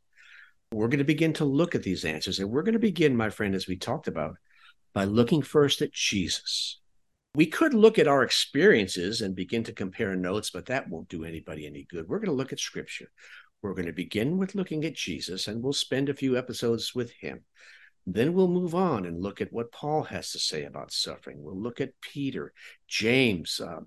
We're 0.73 0.89
going 0.89 0.99
to 0.99 1.05
begin 1.05 1.33
to 1.35 1.45
look 1.45 1.75
at 1.75 1.83
these 1.83 2.05
answers. 2.05 2.39
And 2.41 2.51
we're 2.51 2.63
going 2.63 2.73
to 2.75 2.79
begin, 2.79 3.17
my 3.17 3.31
friend, 3.31 3.55
as 3.55 3.69
we 3.69 3.77
talked 3.77 4.09
about, 4.09 4.37
by 4.93 5.05
looking 5.05 5.43
first 5.43 5.81
at 5.81 5.93
Jesus. 5.93 6.81
We 7.35 7.47
could 7.47 7.75
look 7.75 7.99
at 7.99 8.09
our 8.09 8.23
experiences 8.23 9.21
and 9.21 9.35
begin 9.35 9.63
to 9.65 9.73
compare 9.73 10.17
notes, 10.17 10.51
but 10.51 10.67
that 10.67 10.89
won't 10.89 11.09
do 11.09 11.25
anybody 11.25 11.67
any 11.67 11.87
good. 11.89 12.09
We're 12.09 12.19
going 12.19 12.31
to 12.31 12.33
look 12.33 12.53
at 12.53 12.61
scripture. 12.61 13.11
We're 13.63 13.75
going 13.75 13.87
to 13.87 13.93
begin 13.93 14.39
with 14.39 14.55
looking 14.55 14.85
at 14.85 14.95
Jesus, 14.95 15.47
and 15.49 15.63
we'll 15.63 15.73
spend 15.73 16.09
a 16.09 16.15
few 16.15 16.37
episodes 16.37 16.95
with 16.95 17.13
him. 17.13 17.45
Then 18.07 18.35
we'll 18.35 18.49
move 18.49 18.75
on 18.75 19.05
and 19.05 19.21
look 19.21 19.41
at 19.41 19.53
what 19.53 19.73
Paul 19.73 20.05
has 20.05 20.31
to 20.31 20.39
say 20.39 20.65
about 20.65 20.93
suffering. 20.93 21.43
We'll 21.43 21.61
look 21.61 21.81
at 21.81 22.01
Peter, 22.01 22.53
James, 22.87 23.61
uh, 23.61 23.81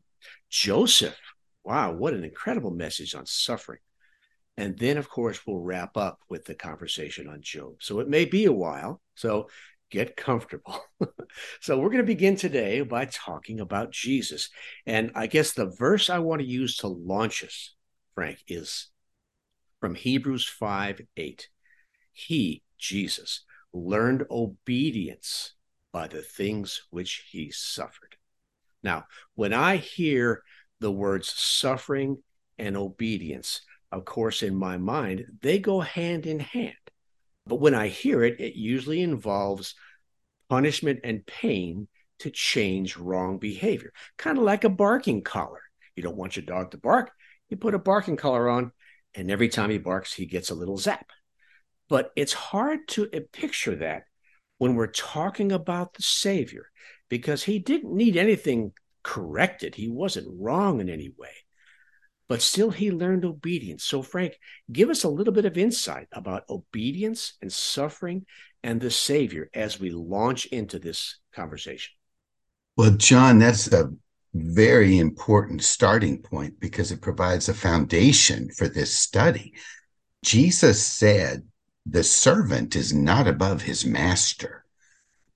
Joseph. 0.49 1.17
Wow, 1.63 1.93
what 1.93 2.13
an 2.13 2.25
incredible 2.25 2.71
message 2.71 3.15
on 3.15 3.25
suffering. 3.25 3.79
And 4.57 4.77
then, 4.77 4.97
of 4.97 5.09
course, 5.09 5.47
we'll 5.47 5.61
wrap 5.61 5.95
up 5.95 6.19
with 6.27 6.43
the 6.43 6.53
conversation 6.53 7.29
on 7.29 7.41
Job. 7.41 7.75
So 7.79 8.01
it 8.01 8.09
may 8.09 8.25
be 8.25 8.43
a 8.43 8.51
while. 8.51 9.01
So 9.15 9.47
get 9.89 10.17
comfortable. 10.17 10.77
so 11.61 11.79
we're 11.79 11.89
going 11.89 11.97
to 11.99 12.03
begin 12.03 12.35
today 12.35 12.81
by 12.81 13.05
talking 13.05 13.61
about 13.61 13.91
Jesus. 13.91 14.49
And 14.85 15.11
I 15.15 15.27
guess 15.27 15.53
the 15.53 15.67
verse 15.67 16.09
I 16.09 16.19
want 16.19 16.41
to 16.41 16.47
use 16.47 16.75
to 16.77 16.87
launch 16.87 17.41
us, 17.43 17.73
Frank, 18.15 18.39
is 18.49 18.89
from 19.79 19.95
Hebrews 19.95 20.45
5 20.45 21.01
8. 21.15 21.49
He, 22.11 22.63
Jesus, 22.77 23.45
learned 23.73 24.25
obedience 24.29 25.53
by 25.91 26.07
the 26.07 26.21
things 26.21 26.81
which 26.89 27.25
he 27.31 27.51
suffered. 27.51 28.15
Now, 28.83 29.05
when 29.35 29.53
I 29.53 29.77
hear 29.77 30.43
the 30.79 30.91
words 30.91 31.33
suffering 31.35 32.21
and 32.57 32.77
obedience, 32.77 33.61
of 33.91 34.05
course, 34.05 34.43
in 34.43 34.55
my 34.55 34.77
mind, 34.77 35.25
they 35.41 35.59
go 35.59 35.79
hand 35.79 36.25
in 36.25 36.39
hand. 36.39 36.73
But 37.45 37.59
when 37.59 37.73
I 37.73 37.87
hear 37.87 38.23
it, 38.23 38.39
it 38.39 38.55
usually 38.55 39.01
involves 39.01 39.75
punishment 40.49 40.99
and 41.03 41.25
pain 41.25 41.87
to 42.19 42.29
change 42.29 42.97
wrong 42.97 43.39
behavior, 43.39 43.91
kind 44.17 44.37
of 44.37 44.43
like 44.43 44.63
a 44.63 44.69
barking 44.69 45.23
collar. 45.23 45.61
You 45.95 46.03
don't 46.03 46.17
want 46.17 46.35
your 46.35 46.45
dog 46.45 46.71
to 46.71 46.77
bark, 46.77 47.11
you 47.49 47.57
put 47.57 47.73
a 47.73 47.79
barking 47.79 48.17
collar 48.17 48.49
on, 48.49 48.71
and 49.15 49.31
every 49.31 49.49
time 49.49 49.69
he 49.69 49.79
barks, 49.79 50.13
he 50.13 50.25
gets 50.25 50.49
a 50.49 50.55
little 50.55 50.77
zap. 50.77 51.07
But 51.89 52.11
it's 52.15 52.33
hard 52.33 52.87
to 52.89 53.09
uh, 53.13 53.19
picture 53.33 53.75
that 53.77 54.03
when 54.59 54.75
we're 54.75 54.87
talking 54.87 55.51
about 55.51 55.93
the 55.95 56.03
Savior 56.03 56.69
because 57.09 57.43
he 57.43 57.59
didn't 57.59 57.95
need 57.95 58.15
anything 58.15 58.71
corrected. 59.03 59.75
He 59.75 59.89
wasn't 59.89 60.39
wrong 60.39 60.79
in 60.79 60.89
any 60.89 61.11
way, 61.17 61.33
but 62.27 62.41
still 62.41 62.69
he 62.69 62.91
learned 62.91 63.25
obedience. 63.25 63.83
So, 63.83 64.03
Frank, 64.03 64.37
give 64.71 64.89
us 64.89 65.03
a 65.03 65.09
little 65.09 65.33
bit 65.33 65.45
of 65.45 65.57
insight 65.57 66.07
about 66.11 66.43
obedience 66.49 67.33
and 67.41 67.51
suffering 67.51 68.25
and 68.61 68.79
the 68.79 68.91
Savior 68.91 69.49
as 69.53 69.79
we 69.79 69.89
launch 69.89 70.45
into 70.47 70.77
this 70.77 71.17
conversation. 71.33 71.93
Well, 72.77 72.91
John, 72.91 73.39
that's 73.39 73.71
a 73.73 73.91
very 74.33 74.99
important 74.99 75.63
starting 75.63 76.21
point 76.21 76.59
because 76.59 76.91
it 76.91 77.01
provides 77.01 77.49
a 77.49 77.53
foundation 77.53 78.49
for 78.51 78.67
this 78.67 78.93
study. 78.93 79.53
Jesus 80.23 80.85
said 80.85 81.43
the 81.85 82.03
servant 82.03 82.75
is 82.75 82.93
not 82.93 83.27
above 83.27 83.63
his 83.63 83.85
master. 83.85 84.65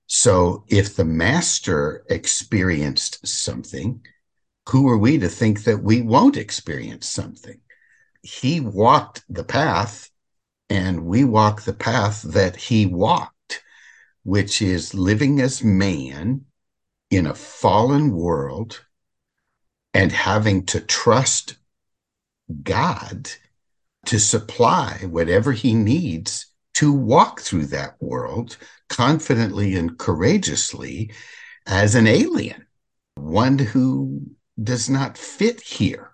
So 0.06 0.64
if 0.68 0.96
the 0.96 1.04
master 1.04 2.04
experienced 2.08 3.26
something, 3.26 4.02
who 4.68 4.88
are 4.88 4.98
we 4.98 5.18
to 5.18 5.28
think 5.28 5.64
that 5.64 5.82
we 5.82 6.02
won't 6.02 6.36
experience 6.36 7.08
something? 7.08 7.60
He 8.22 8.60
walked 8.60 9.24
the 9.28 9.44
path 9.44 10.10
and 10.70 11.04
we 11.04 11.24
walk 11.24 11.62
the 11.62 11.74
path 11.74 12.22
that 12.22 12.56
he 12.56 12.86
walked, 12.86 13.62
which 14.22 14.62
is 14.62 14.94
living 14.94 15.40
as 15.40 15.62
man 15.62 16.44
in 17.10 17.26
a 17.26 17.34
fallen 17.34 18.10
world 18.12 18.84
and 19.92 20.10
having 20.10 20.66
to 20.66 20.80
trust 20.80 21.56
God 22.62 23.30
to 24.06 24.18
supply 24.18 24.98
whatever 25.08 25.52
he 25.52 25.74
needs 25.74 26.46
to 26.74 26.92
walk 26.92 27.40
through 27.40 27.66
that 27.66 27.96
world 28.00 28.56
confidently 28.88 29.76
and 29.76 29.98
courageously 29.98 31.12
as 31.66 31.94
an 31.94 32.06
alien, 32.06 32.66
one 33.14 33.58
who 33.58 34.22
does 34.62 34.90
not 34.90 35.16
fit 35.16 35.60
here. 35.60 36.12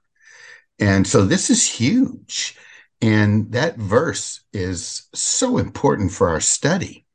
And 0.78 1.06
so 1.06 1.24
this 1.24 1.50
is 1.50 1.66
huge. 1.66 2.56
And 3.02 3.52
that 3.52 3.76
verse 3.76 4.40
is 4.52 5.08
so 5.14 5.58
important 5.58 6.12
for 6.12 6.28
our 6.28 6.40
study. 6.40 7.06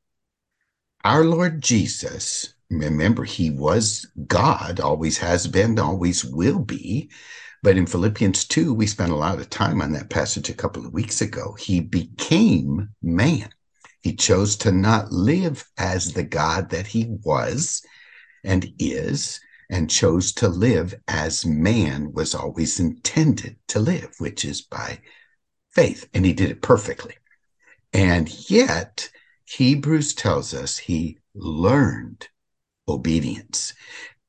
Our 1.04 1.24
Lord 1.24 1.62
Jesus, 1.62 2.54
remember, 2.70 3.22
he 3.22 3.50
was 3.50 4.06
God, 4.26 4.80
always 4.80 5.18
has 5.18 5.46
been, 5.46 5.78
always 5.78 6.24
will 6.24 6.58
be. 6.58 7.10
But 7.66 7.76
in 7.76 7.86
Philippians 7.86 8.44
2, 8.44 8.72
we 8.72 8.86
spent 8.86 9.10
a 9.10 9.16
lot 9.16 9.40
of 9.40 9.50
time 9.50 9.82
on 9.82 9.90
that 9.94 10.08
passage 10.08 10.48
a 10.48 10.54
couple 10.54 10.86
of 10.86 10.92
weeks 10.92 11.20
ago. 11.20 11.56
He 11.58 11.80
became 11.80 12.90
man. 13.02 13.48
He 14.02 14.14
chose 14.14 14.54
to 14.58 14.70
not 14.70 15.10
live 15.10 15.68
as 15.76 16.12
the 16.12 16.22
God 16.22 16.70
that 16.70 16.86
he 16.86 17.06
was 17.24 17.82
and 18.44 18.72
is, 18.78 19.40
and 19.68 19.90
chose 19.90 20.30
to 20.34 20.48
live 20.48 20.94
as 21.08 21.44
man 21.44 22.12
was 22.12 22.36
always 22.36 22.78
intended 22.78 23.56
to 23.66 23.80
live, 23.80 24.14
which 24.18 24.44
is 24.44 24.62
by 24.62 25.00
faith. 25.72 26.08
And 26.14 26.24
he 26.24 26.34
did 26.34 26.52
it 26.52 26.62
perfectly. 26.62 27.16
And 27.92 28.48
yet, 28.48 29.10
Hebrews 29.44 30.14
tells 30.14 30.54
us 30.54 30.78
he 30.78 31.18
learned 31.34 32.28
obedience. 32.86 33.74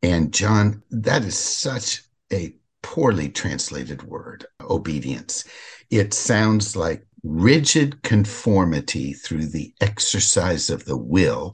And 0.02 0.34
John, 0.34 0.82
that 0.90 1.24
is 1.24 1.38
such 1.38 2.02
a 2.34 2.56
poorly 2.88 3.28
translated 3.28 4.02
word, 4.04 4.46
obedience. 4.62 5.44
It 5.90 6.14
sounds 6.14 6.74
like 6.74 7.06
rigid 7.22 8.02
conformity 8.02 9.12
through 9.12 9.48
the 9.48 9.74
exercise 9.82 10.70
of 10.70 10.86
the 10.86 10.96
will 10.96 11.54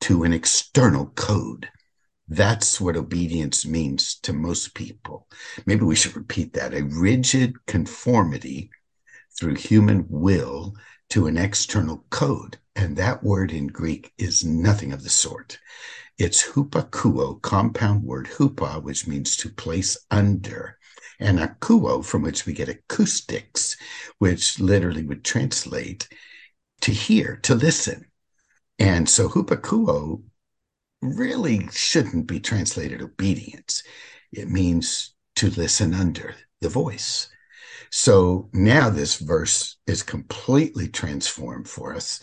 to 0.00 0.24
an 0.24 0.32
external 0.32 1.08
code. 1.08 1.68
That's 2.26 2.80
what 2.80 2.96
obedience 2.96 3.66
means 3.66 4.14
to 4.20 4.32
most 4.32 4.74
people. 4.74 5.28
Maybe 5.66 5.84
we 5.84 5.94
should 5.94 6.16
repeat 6.16 6.54
that 6.54 6.72
a 6.72 6.84
rigid 6.84 7.54
conformity 7.66 8.70
through 9.38 9.56
human 9.56 10.06
will 10.08 10.74
to 11.10 11.26
an 11.26 11.36
external 11.36 12.06
code. 12.08 12.56
And 12.76 12.96
that 12.96 13.22
word 13.22 13.52
in 13.52 13.66
Greek 13.66 14.14
is 14.16 14.42
nothing 14.42 14.94
of 14.94 15.02
the 15.02 15.10
sort. 15.10 15.58
It's 16.22 16.52
hupakuo, 16.52 17.42
compound 17.42 18.04
word 18.04 18.28
hupa, 18.28 18.80
which 18.80 19.08
means 19.08 19.36
to 19.38 19.48
place 19.48 19.98
under, 20.08 20.78
and 21.18 21.40
akuo, 21.40 22.04
from 22.04 22.22
which 22.22 22.46
we 22.46 22.52
get 22.52 22.68
acoustics, 22.68 23.76
which 24.20 24.60
literally 24.60 25.02
would 25.02 25.24
translate 25.24 26.08
to 26.82 26.92
hear, 26.92 27.40
to 27.42 27.56
listen. 27.56 28.04
And 28.78 29.08
so 29.08 29.28
hupakuo 29.28 30.22
really 31.00 31.66
shouldn't 31.72 32.28
be 32.28 32.38
translated 32.38 33.02
obedience. 33.02 33.82
It 34.30 34.48
means 34.48 35.16
to 35.34 35.50
listen 35.50 35.92
under 35.92 36.36
the 36.60 36.68
voice. 36.68 37.30
So 37.90 38.48
now 38.52 38.90
this 38.90 39.16
verse 39.16 39.76
is 39.88 40.04
completely 40.04 40.86
transformed 40.86 41.68
for 41.68 41.92
us. 41.92 42.22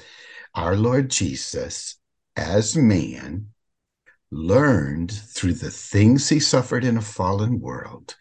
Our 0.56 0.78
Lord 0.78 1.10
Jesus, 1.10 1.98
as 2.38 2.78
man, 2.78 3.50
learned 4.32 5.12
through 5.12 5.54
the 5.54 5.72
things 5.72 6.30
he 6.30 6.40
suffered 6.40 6.84
in 6.84 6.98
a 6.98 7.02
fallen 7.02 7.60
world 7.60 8.16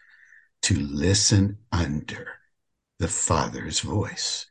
to 0.61 0.75
listen 0.75 1.57
under 1.71 2.27
the 2.99 3.07
Father's 3.07 3.79
voice. 3.79 4.47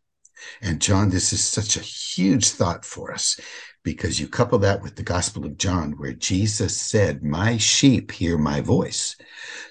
And 0.62 0.80
John, 0.80 1.10
this 1.10 1.32
is 1.32 1.44
such 1.44 1.76
a 1.76 1.80
huge 1.80 2.50
thought 2.50 2.84
for 2.84 3.12
us 3.12 3.38
because 3.82 4.20
you 4.20 4.28
couple 4.28 4.58
that 4.60 4.82
with 4.82 4.96
the 4.96 5.02
Gospel 5.02 5.44
of 5.44 5.58
John, 5.58 5.92
where 5.92 6.12
Jesus 6.12 6.80
said, 6.80 7.22
My 7.22 7.56
sheep 7.56 8.12
hear 8.12 8.38
my 8.38 8.60
voice. 8.60 9.16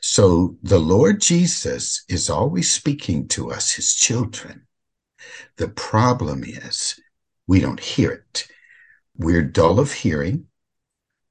So 0.01 0.57
the 0.63 0.79
Lord 0.79 1.21
Jesus 1.21 2.03
is 2.09 2.29
always 2.29 2.69
speaking 2.69 3.27
to 3.29 3.51
us, 3.51 3.73
his 3.73 3.93
children. 3.93 4.65
The 5.57 5.69
problem 5.69 6.43
is 6.43 6.99
we 7.47 7.59
don't 7.59 7.79
hear 7.79 8.11
it. 8.11 8.47
We're 9.17 9.43
dull 9.43 9.79
of 9.79 9.91
hearing 9.91 10.47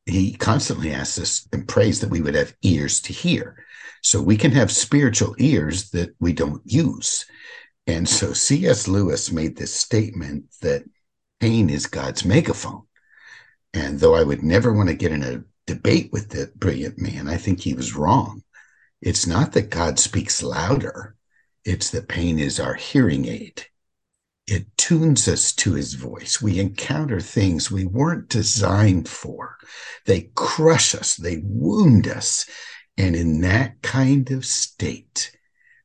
he 0.07 0.33
constantly 0.33 0.93
asks 0.93 1.19
us 1.19 1.49
and 1.53 1.69
prays 1.69 2.01
that 2.01 2.11
we 2.11 2.21
would 2.21 2.35
have 2.35 2.55
ears 2.63 3.01
to 3.03 3.13
hear. 3.13 3.65
So 4.03 4.23
we 4.23 4.37
can 4.37 4.53
have 4.53 4.71
spiritual 4.71 5.35
ears 5.39 5.91
that 5.91 6.15
we 6.21 6.33
don't 6.33 6.63
use. 6.65 7.27
And 7.89 8.09
so 8.09 8.33
C.S. 8.33 8.87
Lewis 8.87 9.33
made 9.33 9.57
this 9.57 9.75
statement 9.75 10.45
that 10.63 10.85
pain 11.41 11.69
is 11.69 11.87
God's 11.87 12.25
megaphone. 12.25 12.83
And 13.75 13.99
though 13.99 14.15
I 14.15 14.23
would 14.23 14.43
never 14.43 14.73
want 14.73 14.89
to 14.89 14.95
get 14.95 15.13
in 15.13 15.23
a 15.23 15.45
debate 15.67 16.11
with 16.13 16.31
that 16.31 16.59
brilliant 16.59 16.99
man, 16.99 17.29
I 17.29 17.37
think 17.37 17.61
he 17.61 17.75
was 17.75 17.97
wrong. 17.97 18.43
It's 19.03 19.27
not 19.27 19.53
that 19.53 19.71
God 19.71 19.99
speaks 19.99 20.43
louder, 20.43 21.17
it's 21.65 21.91
that 21.91 22.09
pain 22.09 22.39
is 22.39 22.61
our 22.61 22.75
hearing 22.75 23.27
aid. 23.27 23.67
It 24.47 24.77
tunes 24.77 25.27
us 25.27 25.53
to 25.53 25.75
his 25.75 25.95
voice. 25.95 26.41
We 26.41 26.61
encounter 26.61 27.21
things 27.21 27.71
we 27.71 27.85
weren't 27.85 28.29
designed 28.29 29.09
for. 29.09 29.57
They 30.05 30.31
crush 30.37 30.95
us, 30.95 31.17
they 31.17 31.43
wound 31.43 32.07
us. 32.07 32.47
And 32.97 33.17
in 33.17 33.41
that 33.41 33.83
kind 33.83 34.31
of 34.31 34.45
state, 34.45 35.37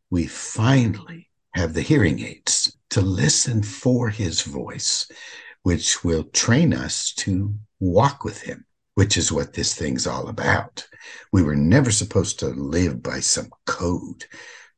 we 0.10 0.28
finally 0.28 1.30
have 1.54 1.74
the 1.74 1.82
hearing 1.82 2.20
aids 2.20 2.78
to 2.92 3.02
listen 3.02 3.64
for 3.64 4.10
his 4.10 4.42
voice, 4.42 5.10
which 5.64 6.04
will 6.04 6.26
train 6.26 6.74
us 6.74 7.14
to 7.14 7.56
walk 7.80 8.24
with 8.24 8.42
him, 8.42 8.66
which 8.94 9.18
is 9.18 9.32
what 9.32 9.54
this 9.54 9.74
thing's 9.74 10.06
all 10.06 10.28
about. 10.30 10.88
We 11.34 11.42
were 11.42 11.56
never 11.56 11.92
supposed 11.92 12.40
to 12.40 12.48
live 12.48 13.02
by 13.02 13.22
some 13.22 13.50
code. 13.66 14.26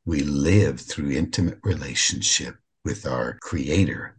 We 0.06 0.20
live 0.20 0.80
through 0.80 1.10
intimate 1.10 1.58
relationship 1.62 2.56
with 2.84 3.06
our 3.06 3.38
Creator 3.40 4.16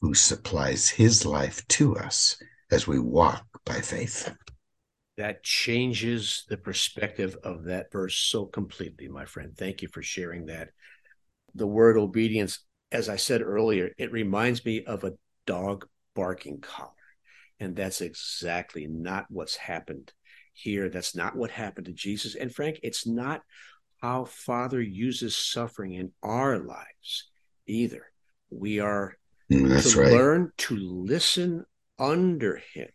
who 0.00 0.14
supplies 0.14 0.88
His 0.88 1.24
life 1.24 1.66
to 1.68 1.96
us 1.96 2.36
as 2.70 2.86
we 2.86 2.98
walk 2.98 3.44
by 3.64 3.80
faith. 3.80 4.34
That 5.16 5.42
changes 5.44 6.44
the 6.48 6.56
perspective 6.56 7.36
of 7.44 7.64
that 7.64 7.92
verse 7.92 8.16
so 8.16 8.46
completely, 8.46 9.08
my 9.08 9.24
friend. 9.24 9.52
Thank 9.56 9.82
you 9.82 9.88
for 9.88 10.02
sharing 10.02 10.46
that. 10.46 10.70
The 11.54 11.66
word 11.66 11.96
obedience, 11.96 12.60
as 12.90 13.08
I 13.08 13.16
said 13.16 13.42
earlier, 13.42 13.92
it 13.98 14.10
reminds 14.10 14.64
me 14.64 14.84
of 14.84 15.04
a 15.04 15.12
dog 15.46 15.86
barking 16.14 16.60
collar. 16.60 16.90
And 17.60 17.76
that's 17.76 18.00
exactly 18.00 18.86
not 18.86 19.26
what's 19.28 19.56
happened 19.56 20.12
here. 20.52 20.88
That's 20.88 21.14
not 21.14 21.36
what 21.36 21.50
happened 21.50 21.86
to 21.86 21.92
Jesus. 21.92 22.34
And 22.34 22.52
Frank, 22.52 22.80
it's 22.82 23.06
not 23.06 23.42
how 24.00 24.24
Father 24.24 24.80
uses 24.82 25.36
suffering 25.36 25.94
in 25.94 26.10
our 26.22 26.58
lives 26.58 27.30
either. 27.66 28.10
We 28.50 28.80
are 28.80 29.16
Mm, 29.52 29.68
That's 29.68 29.92
to 29.92 30.00
right. 30.00 30.12
learn 30.12 30.52
to 30.56 30.76
listen 30.76 31.64
under 31.98 32.56
Him. 32.72 32.88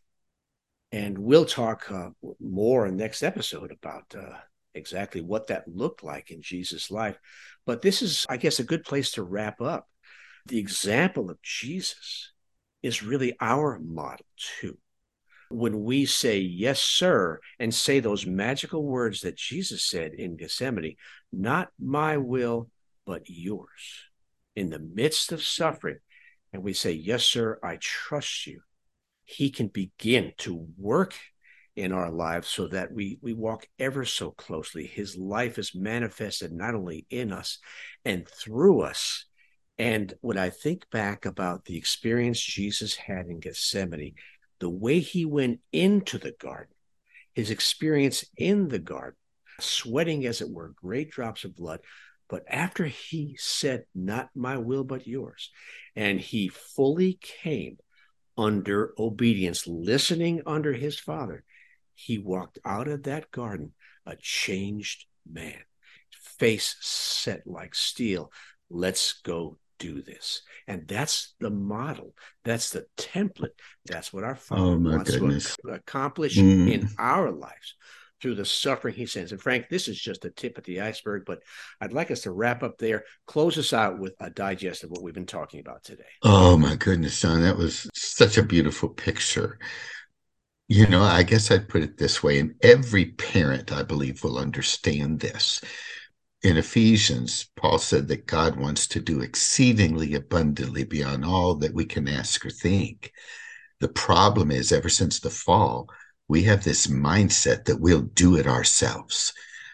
And 0.92 1.18
we'll 1.18 1.46
talk 1.46 1.92
uh, 1.92 2.10
more 2.40 2.88
in 2.88 2.96
next 2.96 3.22
episode 3.22 3.72
about 3.72 4.16
uh, 4.16 4.38
exactly 4.74 5.22
what 5.22 5.48
that 5.48 5.68
looked 5.68 6.04
like 6.04 6.32
in 6.32 6.42
Jesus' 6.42 6.90
life. 6.90 7.18
But 7.66 7.82
this 7.82 8.02
is, 8.02 8.26
I 8.30 8.38
guess, 8.38 8.60
a 8.60 8.64
good 8.64 8.84
place 8.84 9.12
to 9.12 9.24
wrap 9.24 9.62
up. 9.62 9.88
The 10.46 10.58
example 10.58 11.30
of 11.30 11.42
Jesus 11.42 12.32
is 12.82 13.04
really 13.04 13.36
our 13.42 13.80
model 13.80 14.26
too. 14.60 14.78
When 15.50 15.84
we 15.84 16.06
say, 16.06 16.40
Yes, 16.40 16.82
sir, 16.82 17.40
and 17.60 17.74
say 17.74 18.00
those 18.00 18.26
magical 18.26 18.84
words 18.84 19.22
that 19.22 19.36
Jesus 19.36 19.84
said 19.84 20.14
in 20.14 20.38
Gethsemane, 20.38 20.96
not 21.32 21.70
my 21.80 22.18
will, 22.18 22.70
but 23.06 23.24
yours. 23.26 24.07
In 24.58 24.72
the 24.72 24.80
midst 24.80 25.32
of 25.32 25.44
suffering, 25.44 26.00
and 26.52 26.64
we 26.64 26.74
say, 26.74 26.92
Yes, 26.92 27.24
sir, 27.24 27.60
I 27.62 27.78
trust 27.80 28.48
you, 28.48 28.62
He 29.24 29.52
can 29.52 29.68
begin 29.68 30.34
to 30.40 30.68
work 30.80 31.14
in 31.76 31.92
our 31.92 32.10
lives 32.10 32.48
so 32.48 32.68
that 32.70 32.92
we, 32.92 33.20
we 33.22 33.34
walk 33.34 33.68
ever 33.78 34.04
so 34.04 34.32
closely. 34.32 34.88
His 34.88 35.16
life 35.16 35.60
is 35.60 35.76
manifested 35.76 36.52
not 36.52 36.74
only 36.74 37.06
in 37.12 37.32
us 37.32 37.60
and 38.04 38.28
through 38.28 38.82
us. 38.82 39.26
And 39.78 40.12
when 40.22 40.40
I 40.40 40.50
think 40.50 40.90
back 40.90 41.28
about 41.28 41.66
the 41.66 41.78
experience 41.78 42.42
Jesus 42.42 42.96
had 42.96 43.28
in 43.28 43.40
Gethsemane, 43.40 44.16
the 44.58 44.72
way 44.72 45.02
he 45.02 45.24
went 45.24 45.60
into 45.72 46.18
the 46.18 46.34
garden, 46.40 46.74
his 47.36 47.52
experience 47.52 48.26
in 48.36 48.70
the 48.70 48.80
garden, 48.80 49.20
sweating 49.60 50.26
as 50.26 50.42
it 50.42 50.50
were, 50.50 50.74
great 50.82 51.12
drops 51.12 51.44
of 51.44 51.56
blood. 51.56 51.82
But 52.30 52.44
after 52.50 52.86
he 52.86 53.36
said, 53.40 53.86
Not 53.96 54.30
my 54.36 54.58
will, 54.58 54.84
but 54.84 55.08
yours, 55.08 55.50
and 55.96 56.20
he 56.20 56.50
fully 56.50 57.20
came 57.22 57.78
under 58.38 58.94
obedience, 59.00 59.66
listening 59.66 60.42
under 60.46 60.74
his 60.74 61.00
father, 61.00 61.44
he 61.96 62.18
walked 62.20 62.60
out 62.64 62.88
of 62.88 63.04
that 63.04 63.32
garden 63.32 63.74
a 64.06 64.16
changed 64.16 65.06
man, 65.30 65.60
face 66.12 66.76
set 66.82 67.48
like 67.48 67.74
steel. 67.74 68.32
Let's 68.70 69.22
go 69.22 69.58
do 69.80 70.02
this. 70.02 70.42
And 70.68 70.88
that's 70.88 71.34
the 71.40 71.50
model. 71.50 72.14
That's 72.44 72.72
the 72.72 72.86
template. 72.98 73.56
That's 73.86 74.12
what 74.12 74.24
our 74.24 74.36
Father 74.36 74.62
Oh, 74.62 74.78
wants 74.78 75.12
goodness. 75.12 75.56
to 75.66 75.72
accomplish 75.72 76.38
Mm. 76.38 76.72
in 76.72 76.90
our 76.98 77.32
lives 77.32 77.76
through 78.22 78.36
the 78.36 78.46
suffering 78.46 78.96
he 78.96 79.06
sends. 79.06 79.32
And 79.32 79.42
Frank, 79.42 79.70
this 79.70 79.88
is 79.88 80.00
just 80.00 80.22
the 80.22 80.32
tip 80.32 80.58
of 80.58 80.64
the 80.64 80.82
iceberg, 80.82 81.24
but 81.26 81.44
I'd 81.80 81.94
like 81.94 82.12
us 82.12 82.22
to 82.22 82.32
wrap 82.32 82.64
up 82.64 82.78
there, 82.78 83.04
close 83.26 83.58
us 83.58 83.74
out 83.74 84.00
with 84.00 84.16
a 84.20 84.30
digest 84.30 84.84
of 84.84 84.92
what 84.92 85.04
we've 85.04 85.14
been 85.14 85.26
talking 85.26 85.60
about 85.60 85.84
today. 85.84 86.04
Oh 86.24 86.58
my 86.58 86.76
goodness, 86.76 87.22
John, 87.22 87.42
that 87.42 87.58
was 87.58 87.90
such 87.94 88.38
a 88.38 88.44
beautiful 88.44 88.90
picture. 88.90 89.60
You 90.68 90.88
know, 90.88 91.02
I 91.02 91.24
guess 91.24 91.50
I'd 91.50 91.70
put 91.70 91.84
it 91.84 91.98
this 91.98 92.22
way, 92.22 92.40
and 92.40 92.56
every 92.62 93.06
parent, 93.06 93.72
I 93.72 93.84
believe, 93.84 94.24
will 94.24 94.38
understand 94.38 95.20
this. 95.20 95.62
In 96.44 96.58
Ephesians, 96.58 97.50
Paul 97.56 97.80
said 97.80 98.08
that 98.10 98.28
God 98.28 98.58
wants 98.58 98.88
to 98.90 99.00
do 99.00 99.22
exceedingly 99.22 100.14
abundantly 100.16 100.84
beyond 100.84 101.24
all 101.24 101.56
that 101.56 101.74
we 101.74 101.86
can 101.86 102.08
ask 102.08 102.46
or 102.46 102.50
think. 102.50 103.12
The 103.80 103.88
problem 103.88 104.52
is, 104.52 104.72
ever 104.72 104.90
since 104.90 105.20
the 105.20 105.30
fall, 105.30 105.88
we 106.28 106.44
have 106.44 106.64
this 106.64 106.88
mindset 106.88 107.66
that 107.66 107.80
we'll 107.80 108.02
do 108.02 108.36
it 108.36 108.48
ourselves, 108.48 109.34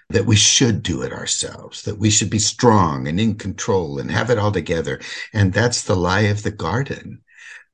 that 0.09 0.25
we 0.25 0.35
should 0.35 0.83
do 0.83 1.01
it 1.01 1.11
ourselves, 1.11 1.83
that 1.83 1.97
we 1.97 2.09
should 2.09 2.29
be 2.29 2.39
strong 2.39 3.07
and 3.07 3.19
in 3.19 3.35
control 3.35 3.99
and 3.99 4.11
have 4.11 4.29
it 4.29 4.37
all 4.37 4.51
together. 4.51 4.99
And 5.33 5.51
that's 5.51 5.83
the 5.83 5.95
lie 5.95 6.21
of 6.21 6.43
the 6.43 6.51
garden. 6.51 7.21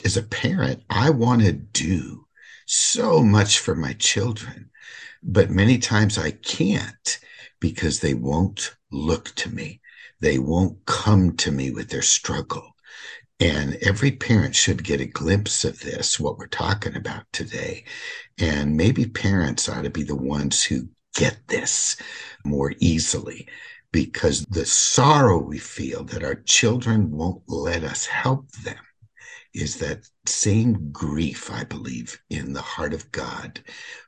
As 0.05 0.15
a 0.15 0.23
parent, 0.23 0.83
I 0.89 1.09
want 1.09 1.41
to 1.41 1.51
do 1.51 2.25
so 2.65 3.21
much 3.21 3.59
for 3.59 3.75
my 3.75 3.93
children, 3.93 4.69
but 5.21 5.49
many 5.49 5.77
times 5.77 6.17
I 6.17 6.31
can't 6.31 7.19
because 7.59 7.99
they 7.99 8.13
won't 8.13 8.75
look 8.91 9.35
to 9.35 9.49
me. 9.49 9.81
They 10.21 10.39
won't 10.39 10.85
come 10.85 11.35
to 11.37 11.51
me 11.51 11.71
with 11.71 11.89
their 11.89 12.01
struggle. 12.01 12.75
And 13.39 13.75
every 13.81 14.11
parent 14.11 14.55
should 14.55 14.83
get 14.83 14.99
a 14.99 15.05
glimpse 15.05 15.63
of 15.63 15.79
this, 15.79 16.19
what 16.19 16.37
we're 16.37 16.47
talking 16.47 16.95
about 16.95 17.23
today. 17.31 17.85
And 18.37 18.75
maybe 18.75 19.05
parents 19.05 19.69
ought 19.69 19.83
to 19.83 19.89
be 19.89 20.03
the 20.03 20.15
ones 20.15 20.63
who 20.63 20.89
get 21.15 21.37
this 21.47 21.95
more 22.43 22.73
easily 22.79 23.47
because 23.91 24.45
the 24.45 24.65
sorrow 24.65 25.37
we 25.37 25.57
feel 25.57 26.03
that 26.05 26.23
our 26.23 26.35
children 26.35 27.11
won't 27.11 27.41
let 27.47 27.83
us 27.83 28.05
help 28.05 28.51
them 28.51 28.77
is 29.53 29.77
that 29.77 30.07
same 30.25 30.91
grief, 30.91 31.51
I 31.51 31.63
believe, 31.63 32.21
in 32.29 32.53
the 32.53 32.61
heart 32.61 32.93
of 32.93 33.11
God 33.11 33.61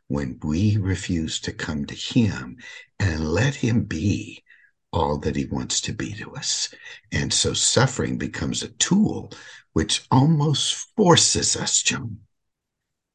when 0.07 0.39
we 0.43 0.77
refuse 0.77 1.39
to 1.41 1.53
come 1.53 1.85
to 1.85 1.95
Him 1.95 2.57
and 2.99 3.31
let 3.31 3.55
Him 3.55 3.83
be 3.83 4.43
all 4.91 5.17
that 5.19 5.35
He 5.35 5.45
wants 5.45 5.81
to 5.81 5.93
be 5.93 6.13
to 6.13 6.35
us. 6.35 6.73
And 7.11 7.33
so 7.33 7.53
suffering 7.53 8.17
becomes 8.17 8.63
a 8.63 8.69
tool 8.69 9.31
which 9.73 10.05
almost 10.11 10.87
forces 10.95 11.55
us, 11.55 11.81
John, 11.81 12.19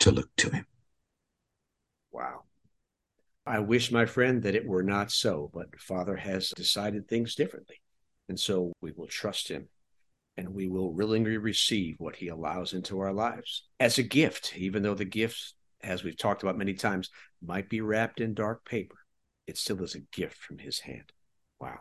to 0.01 0.11
look 0.11 0.35
to 0.37 0.51
Him. 0.51 0.67
Wow. 2.11 2.45
I 3.47 3.61
wish, 3.61 3.93
my 3.93 4.07
friend, 4.07 4.43
that 4.43 4.55
it 4.55 4.67
were 4.67 4.83
not 4.83 5.13
so, 5.13 5.51
but 5.53 5.79
Father 5.79 6.17
has 6.17 6.51
decided 6.57 7.07
things 7.07 7.35
differently. 7.35 7.81
And 8.29 8.41
so 8.41 8.73
we 8.81 8.93
will 8.93 9.07
trust 9.07 9.49
Him 9.49 9.69
and 10.37 10.49
we 10.49 10.69
will 10.69 10.93
willingly 10.93 11.37
receive 11.37 11.97
what 11.99 12.17
He 12.17 12.29
allows 12.29 12.73
into 12.73 13.01
our 13.01 13.13
lives 13.13 13.65
as 13.79 13.99
a 13.99 14.03
gift, 14.03 14.55
even 14.57 14.83
though 14.83 14.95
the 14.95 15.05
gift, 15.05 15.55
as 15.83 16.03
we've 16.03 16.17
talked 16.17 16.43
about 16.43 16.59
many 16.59 16.75
times, 16.75 17.11
might 17.43 17.69
be 17.69 17.81
wrapped 17.81 18.21
in 18.21 18.35
dark 18.35 18.65
paper. 18.65 18.97
It 19.47 19.57
still 19.57 19.83
is 19.83 19.95
a 19.95 20.01
gift 20.01 20.39
from 20.39 20.59
His 20.59 20.81
hand. 20.81 21.13
Wow. 21.61 21.79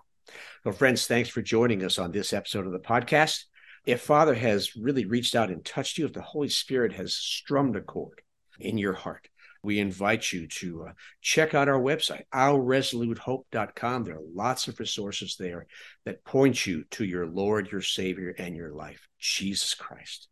Well, 0.63 0.73
friends, 0.73 1.07
thanks 1.07 1.29
for 1.29 1.41
joining 1.41 1.83
us 1.83 1.99
on 1.99 2.11
this 2.11 2.33
episode 2.33 2.65
of 2.65 2.71
the 2.71 2.79
podcast. 2.79 3.43
If 3.85 4.01
Father 4.01 4.33
has 4.33 4.75
really 4.75 5.05
reached 5.05 5.35
out 5.35 5.51
and 5.51 5.63
touched 5.63 5.97
you, 5.97 6.05
if 6.05 6.13
the 6.13 6.21
Holy 6.21 6.49
Spirit 6.49 6.93
has 6.93 7.13
strummed 7.13 7.75
a 7.75 7.81
chord 7.81 8.21
in 8.59 8.77
your 8.77 8.93
heart, 8.93 9.27
we 9.61 9.79
invite 9.79 10.31
you 10.31 10.47
to 10.47 10.85
uh, 10.89 10.91
check 11.21 11.53
out 11.53 11.67
our 11.67 11.79
website, 11.79 12.23
ourresolutehope.com. 12.33 14.03
There 14.03 14.15
are 14.15 14.33
lots 14.33 14.67
of 14.67 14.79
resources 14.79 15.35
there 15.37 15.67
that 16.05 16.23
point 16.23 16.65
you 16.65 16.85
to 16.91 17.03
your 17.03 17.27
Lord, 17.27 17.71
your 17.71 17.81
Savior, 17.81 18.33
and 18.37 18.55
your 18.55 18.71
life, 18.71 19.07
Jesus 19.19 19.73
Christ. 19.73 20.27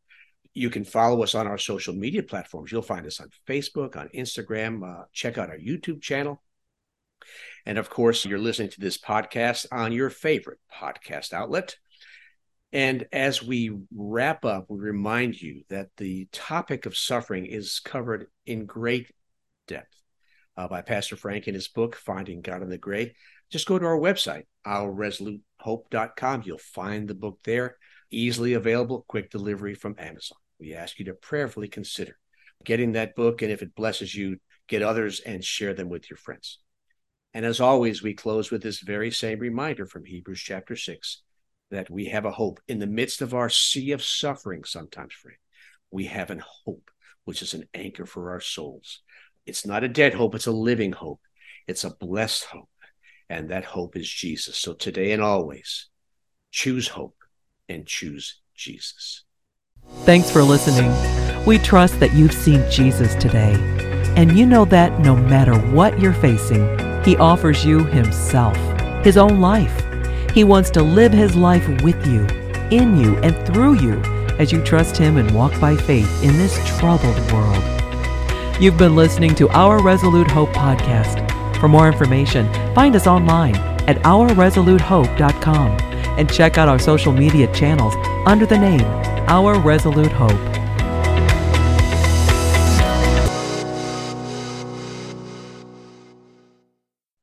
You 0.54 0.70
can 0.70 0.84
follow 0.84 1.24
us 1.24 1.34
on 1.34 1.48
our 1.48 1.58
social 1.58 1.96
media 1.96 2.22
platforms. 2.22 2.72
You'll 2.72 2.84
find 2.84 3.08
us 3.08 3.20
on 3.20 3.30
Facebook, 3.48 3.98
on 3.98 4.10
Instagram. 4.10 4.88
Uh, 4.88 5.06
check 5.12 5.40
out 5.40 5.50
our 5.50 5.58
YouTube 5.58 6.02
channel. 6.02 6.42
And 7.66 7.78
of 7.78 7.90
course, 7.90 8.26
you're 8.26 8.40
listening 8.40 8.70
to 8.72 8.80
this 8.80 8.98
podcast 8.98 9.66
on 9.72 9.92
your 9.92 10.10
favorite 10.10 10.60
podcast 10.74 11.34
outlet. 11.34 11.78
And 12.72 13.06
as 13.12 13.44
we 13.44 13.72
wrap 13.96 14.46
up, 14.46 14.66
we 14.68 14.80
remind 14.80 15.40
you 15.40 15.64
that 15.70 15.90
the 15.98 16.28
topic 16.32 16.86
of 16.86 16.98
suffering 16.98 17.46
is 17.46 17.80
covered 17.80 18.28
in 18.46 18.66
great 18.66 19.12
depth 19.68 19.96
uh, 20.58 20.68
by 20.68 20.82
Pastor 20.82 21.16
Frank 21.16 21.48
in 21.48 21.54
his 21.54 21.68
book, 21.68 21.96
Finding 21.96 22.42
God 22.42 22.64
in 22.64 22.70
the 22.70 22.78
Gray. 22.78 23.16
Just 23.52 23.68
go 23.68 23.78
to 23.78 23.86
our 23.86 24.00
website, 24.00 24.46
ourresolutehope.com. 24.66 26.44
You'll 26.46 26.58
find 26.58 27.08
the 27.08 27.14
book 27.14 27.40
there. 27.44 27.78
easily 28.10 28.54
available, 28.54 29.06
quick 29.08 29.30
delivery 29.30 29.76
from 29.76 29.96
Amazon. 29.98 30.38
We 30.60 30.74
ask 30.74 31.00
you 31.00 31.06
to 31.06 31.14
prayerfully 31.14 31.68
consider 31.68 32.18
getting 32.64 32.94
that 32.94 33.16
book, 33.16 33.42
and 33.42 33.52
if 33.52 33.62
it 33.62 33.76
blesses 33.76 34.16
you, 34.16 34.38
get 34.68 34.82
others 34.82 35.20
and 35.20 35.44
share 35.44 35.74
them 35.74 35.90
with 35.90 36.10
your 36.10 36.18
friends. 36.18 36.60
And 37.34 37.46
as 37.46 37.60
always, 37.60 38.04
we 38.04 38.14
close 38.14 38.52
with 38.52 38.62
this 38.62 38.80
very 38.80 39.10
same 39.12 39.40
reminder 39.40 39.86
from 39.86 40.06
Hebrews 40.06 40.40
chapter 40.40 40.76
6 40.76 41.22
that 41.72 41.90
we 41.90 42.06
have 42.06 42.26
a 42.26 42.32
hope 42.32 42.60
in 42.68 42.80
the 42.80 42.88
midst 42.88 43.22
of 43.22 43.34
our 43.34 43.50
sea 43.50 43.92
of 43.92 44.04
suffering, 44.04 44.64
sometimes, 44.64 45.14
friend. 45.14 45.38
We 45.90 46.06
have 46.06 46.30
an 46.30 46.44
hope, 46.66 46.92
which 47.26 47.42
is 47.42 47.54
an 47.54 47.68
anchor 47.74 48.06
for 48.06 48.32
our 48.32 48.40
souls. 48.40 49.02
It's 49.46 49.66
not 49.66 49.84
a 49.84 49.90
dead 49.90 50.14
hope, 50.14 50.36
it's 50.36 50.48
a 50.48 50.52
living 50.52 50.92
hope. 50.92 51.22
It's 51.68 51.84
a 51.84 51.96
blessed 51.96 52.46
hope. 52.46 52.70
And 53.30 53.50
that 53.50 53.66
hope 53.66 53.96
is 53.96 54.10
Jesus. 54.10 54.58
So 54.58 54.74
today 54.74 55.12
and 55.12 55.22
always, 55.22 55.88
choose 56.52 56.88
hope 56.88 57.18
and 57.68 57.86
choose 57.88 58.42
Jesus. 58.54 59.24
Thanks 60.04 60.30
for 60.30 60.44
listening. 60.44 60.92
We 61.46 61.58
trust 61.58 62.00
that 62.00 62.14
you've 62.14 62.34
seen 62.34 62.64
Jesus 62.70 63.16
today. 63.16 63.56
And 64.16 64.38
you 64.38 64.46
know 64.46 64.66
that 64.66 65.00
no 65.00 65.16
matter 65.16 65.58
what 65.72 66.00
you're 66.00 66.14
facing, 66.14 66.83
He 67.04 67.18
offers 67.18 67.66
you 67.66 67.84
Himself, 67.86 68.58
His 69.04 69.18
own 69.18 69.40
life. 69.42 69.84
He 70.34 70.44
wants 70.44 70.70
to 70.72 70.82
live 70.82 71.12
His 71.12 71.36
life 71.36 71.68
with 71.84 72.08
you, 72.08 72.26
in 72.72 72.98
you, 72.98 73.18
and 73.18 73.36
through 73.46 73.74
you 73.80 74.02
as 74.40 74.52
you 74.52 74.64
trust 74.64 74.98
Him 74.98 75.18
and 75.18 75.30
walk 75.32 75.60
by 75.60 75.76
faith 75.76 76.24
in 76.24 76.38
this 76.38 76.58
troubled 76.78 77.32
world. 77.32 77.64
You've 78.62 78.78
been 78.78 78.96
listening 78.96 79.36
to 79.36 79.50
Our 79.50 79.82
Resolute 79.82 80.32
Hope 80.32 80.50
podcast. 80.50 81.30
For 81.60 81.68
more 81.68 81.88
information, 81.88 82.52
find 82.74 82.96
us 82.96 83.08
online 83.08 83.56
at 83.88 83.98
ourresolutehope.com 84.04 85.78
and 86.18 86.32
check 86.32 86.58
out 86.58 86.70
our 86.70 86.80
social 86.80 87.12
media 87.12 87.54
channels 87.54 87.96
under 88.26 88.46
the 88.46 88.58
name 88.58 88.86
Our 89.28 89.60
Resolute 89.60 90.12
Hope. 90.12 90.63